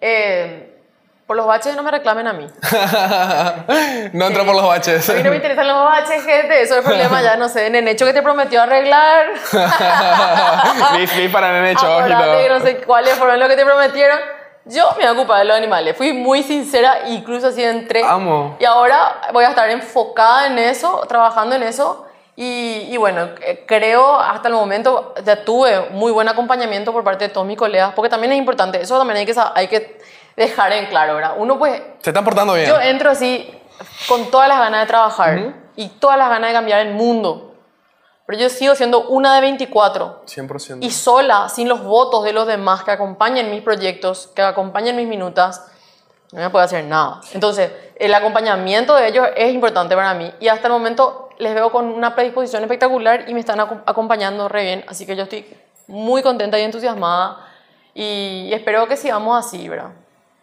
[0.00, 0.74] Eh,
[1.26, 2.46] por los baches no me reclamen a mí.
[4.14, 5.10] no entra por los baches.
[5.10, 6.62] A mí no me interesan los baches, gente.
[6.62, 9.26] Eso es el problema ya, no sé, en el hecho que te prometió arreglar.
[10.96, 14.37] Bif, bif para nene Acordate que no sé cuáles fueron los que te prometieron.
[14.68, 15.96] Yo me ocupa de los animales.
[15.96, 18.04] Fui muy sincera, incluso así entré.
[18.04, 18.56] Amo.
[18.60, 22.04] Y ahora voy a estar enfocada en eso, trabajando en eso.
[22.36, 27.26] Y, y bueno, eh, creo hasta el momento ya tuve muy buen acompañamiento por parte
[27.26, 30.00] de todos mis colegas, porque también es importante, eso también hay que, hay que
[30.36, 31.32] dejar en claro, ¿verdad?
[31.36, 32.68] Uno pues, Se están portando bien.
[32.68, 33.52] yo entro así
[34.08, 37.47] con todas las ganas de trabajar y todas las ganas de cambiar el mundo,
[38.28, 40.78] pero yo sigo siendo una de 24 100%.
[40.82, 45.08] y sola, sin los votos de los demás que acompañen mis proyectos, que acompañen mis
[45.08, 45.66] minutas,
[46.32, 47.22] no me puedo hacer nada.
[47.32, 51.72] Entonces, el acompañamiento de ellos es importante para mí y hasta el momento les veo
[51.72, 55.46] con una predisposición espectacular y me están aco- acompañando re bien, así que yo estoy
[55.86, 57.46] muy contenta y entusiasmada
[57.94, 59.92] y espero que sigamos así, ¿verdad?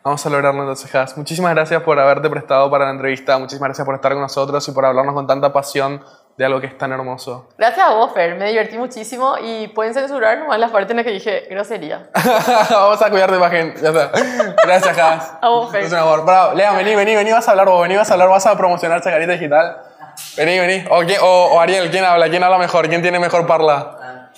[0.04, 1.16] Vamos a lograrlo entonces, Has.
[1.18, 3.38] Muchísimas gracias por haberte prestado para la entrevista.
[3.38, 6.04] Muchísimas gracias por estar con nosotros y por hablarnos con tanta pasión
[6.38, 7.48] de algo que es tan hermoso.
[7.58, 11.06] Gracias a vos, Fer, me divertí muchísimo y pueden censurar nomás las partes en las
[11.06, 12.10] que dije grosería.
[12.70, 13.74] Vamos a cuidar de imagen.
[13.82, 14.12] Ya está.
[14.64, 15.34] Gracias, Has.
[15.42, 15.84] A vos, Fer.
[15.84, 16.26] Es un amor.
[16.26, 16.54] Bravo.
[16.54, 17.32] Lea, vení, vení, vení.
[17.32, 17.82] Vas a hablar vos.
[17.84, 18.28] Vení, vas a hablar.
[18.30, 19.78] Vas a promocionar Chacarita Digital.
[20.36, 20.86] Vení, vení.
[20.90, 22.28] O, quién- o- o Ariel, ¿quién habla?
[22.30, 22.90] ¿Quién habla mejor?
[22.90, 24.32] ¿Quién tiene mejor parla?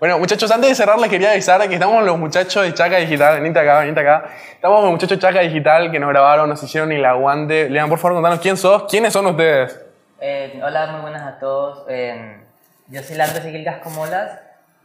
[0.00, 3.40] Bueno, muchachos, antes de cerrar les quería avisar que estamos los muchachos de Chaca Digital.
[3.40, 4.24] Venite acá, venite acá.
[4.54, 7.70] Estamos con los muchachos de Chaca Digital que nos grabaron, nos hicieron el aguante.
[7.70, 8.84] Lean, por favor, contanos quién sos.
[8.90, 9.78] ¿Quiénes son ustedes?
[10.24, 11.84] Eh, hola, muy buenas a todos.
[11.88, 12.36] Eh,
[12.86, 14.38] yo soy Lando Ezequiel Cascomolas,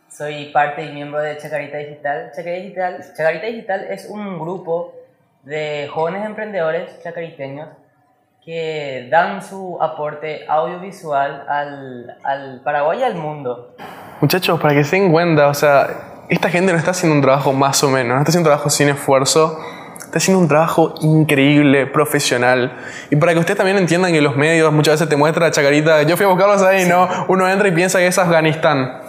[0.09, 2.31] soy parte y miembro de Chacarita Digital.
[2.35, 3.13] Chacarita Digital.
[3.15, 4.95] Chacarita Digital es un grupo
[5.43, 7.69] de jóvenes emprendedores chacariteños
[8.43, 13.75] que dan su aporte audiovisual al, al Paraguay y al mundo.
[14.19, 17.53] Muchachos, para que se den cuenta, o sea, esta gente no está haciendo un trabajo
[17.53, 19.59] más o menos, no está haciendo un trabajo sin esfuerzo,
[20.07, 22.73] está haciendo un trabajo increíble, profesional.
[23.09, 26.03] Y para que ustedes también entiendan que los medios muchas veces te muestran a Chacarita,
[26.03, 27.07] yo fui a buscarlos ahí, ¿no?
[27.27, 29.01] Uno entra y piensa que es Afganistán.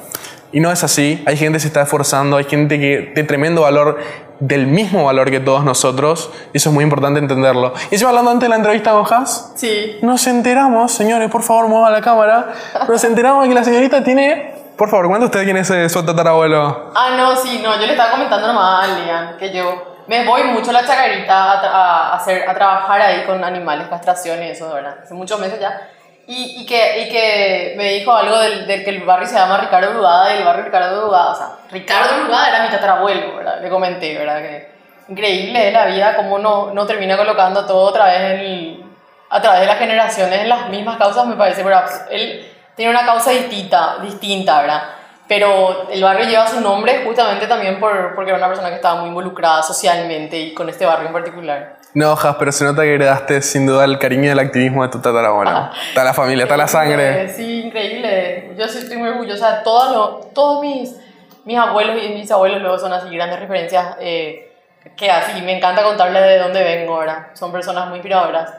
[0.53, 3.63] Y no es así, hay gente que se está esforzando, hay gente que de tremendo
[3.63, 3.99] valor,
[4.41, 7.75] del mismo valor que todos nosotros, y eso es muy importante entenderlo.
[7.91, 9.99] Y encima hablando antes de la entrevista con Haas, Sí.
[10.01, 12.53] nos enteramos, señores, por favor, mueva la cámara.
[12.89, 14.58] Nos enteramos de que la señorita tiene.
[14.79, 16.93] Por favor, cuenta usted quién es su tatarabuelo.
[16.95, 20.45] Ah, no, sí, no, yo le estaba comentando nomás a Lian que yo me voy
[20.45, 24.51] mucho a la chacarita a, tra- a hacer, a trabajar ahí con animales, castración y
[24.51, 24.99] eso, ¿verdad?
[25.03, 25.89] Hace muchos meses ya.
[26.29, 29.57] Y, y, que, y que me dijo algo del, del que el barrio se llama
[29.59, 33.61] Ricardo Brugada y el barrio Ricardo Brugada, o sea, Ricardo Brugada era mi tatarabuelo, ¿verdad?
[33.61, 34.39] Le comenté, ¿verdad?
[34.39, 34.71] Que
[35.09, 38.85] increíble es la vida, cómo no, no termina colocando todo otra vez en el-
[39.31, 41.85] a través de las generaciones en las mismas causas, me parece, ¿verdad?
[42.11, 42.47] Él
[42.79, 44.83] tiene una causa distinta, distinta, ¿verdad?
[45.27, 49.01] Pero el barrio lleva su nombre justamente también por, porque era una persona que estaba
[49.01, 51.77] muy involucrada socialmente y con este barrio en particular.
[51.93, 54.89] No, Jas, pero se nota que heredaste sin duda el cariño y el activismo de
[54.91, 55.71] tu tatarabuelo.
[55.89, 57.29] Está la familia, está la sangre.
[57.35, 58.55] Sí, increíble.
[58.57, 60.95] Yo sí estoy muy orgullosa todos, los- todos mis,
[61.45, 64.53] mis abuelos y mis abuelos luego son así grandes referencias eh,
[64.97, 67.31] que así me encanta contarles de dónde vengo ahora.
[67.35, 68.51] Son personas muy inspiradoras.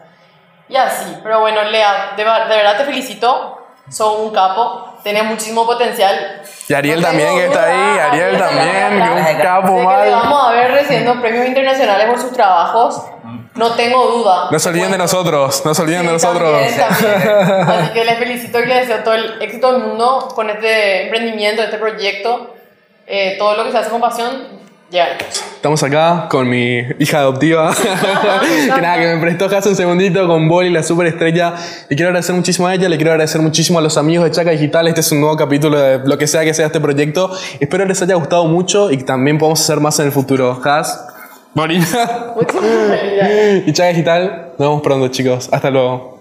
[0.67, 3.55] Y así, pero bueno, Lea, de, de verdad te felicito.
[3.89, 6.41] Sos un capo, tenés muchísimo potencial.
[6.67, 7.99] Y Ariel No también, que está ahí.
[7.99, 10.11] Ariel también, que un capo Sé que le mal.
[10.11, 13.01] vamos a ver recibiendo premios internacionales por sus trabajos.
[13.55, 14.47] No tengo duda.
[14.51, 16.51] No se olviden de nosotros, no se olviden de Sí, nosotros.
[16.51, 17.69] también, también.
[17.69, 21.61] Así que les felicito y les deseo todo el éxito del mundo con este emprendimiento,
[21.63, 22.55] este proyecto.
[23.07, 24.47] Eh, todo lo que se hace con pasión,
[24.89, 25.17] llegará.
[25.55, 27.75] Estamos acá con mi hija adoptiva.
[28.75, 31.53] que nada, que me prestó hace un segundito con Boli, la superestrella.
[31.89, 34.51] Le quiero agradecer muchísimo a ella, le quiero agradecer muchísimo a los amigos de Chaca
[34.51, 34.87] Digital.
[34.87, 37.31] Este es un nuevo capítulo de lo que sea que sea este proyecto.
[37.59, 40.59] Espero les haya gustado mucho y que también podamos hacer más en el futuro.
[40.63, 41.05] Has,
[41.53, 42.07] gracias.
[43.67, 44.51] y Chaca Digital.
[44.57, 45.49] Nos vemos pronto, chicos.
[45.51, 46.18] Hasta luego.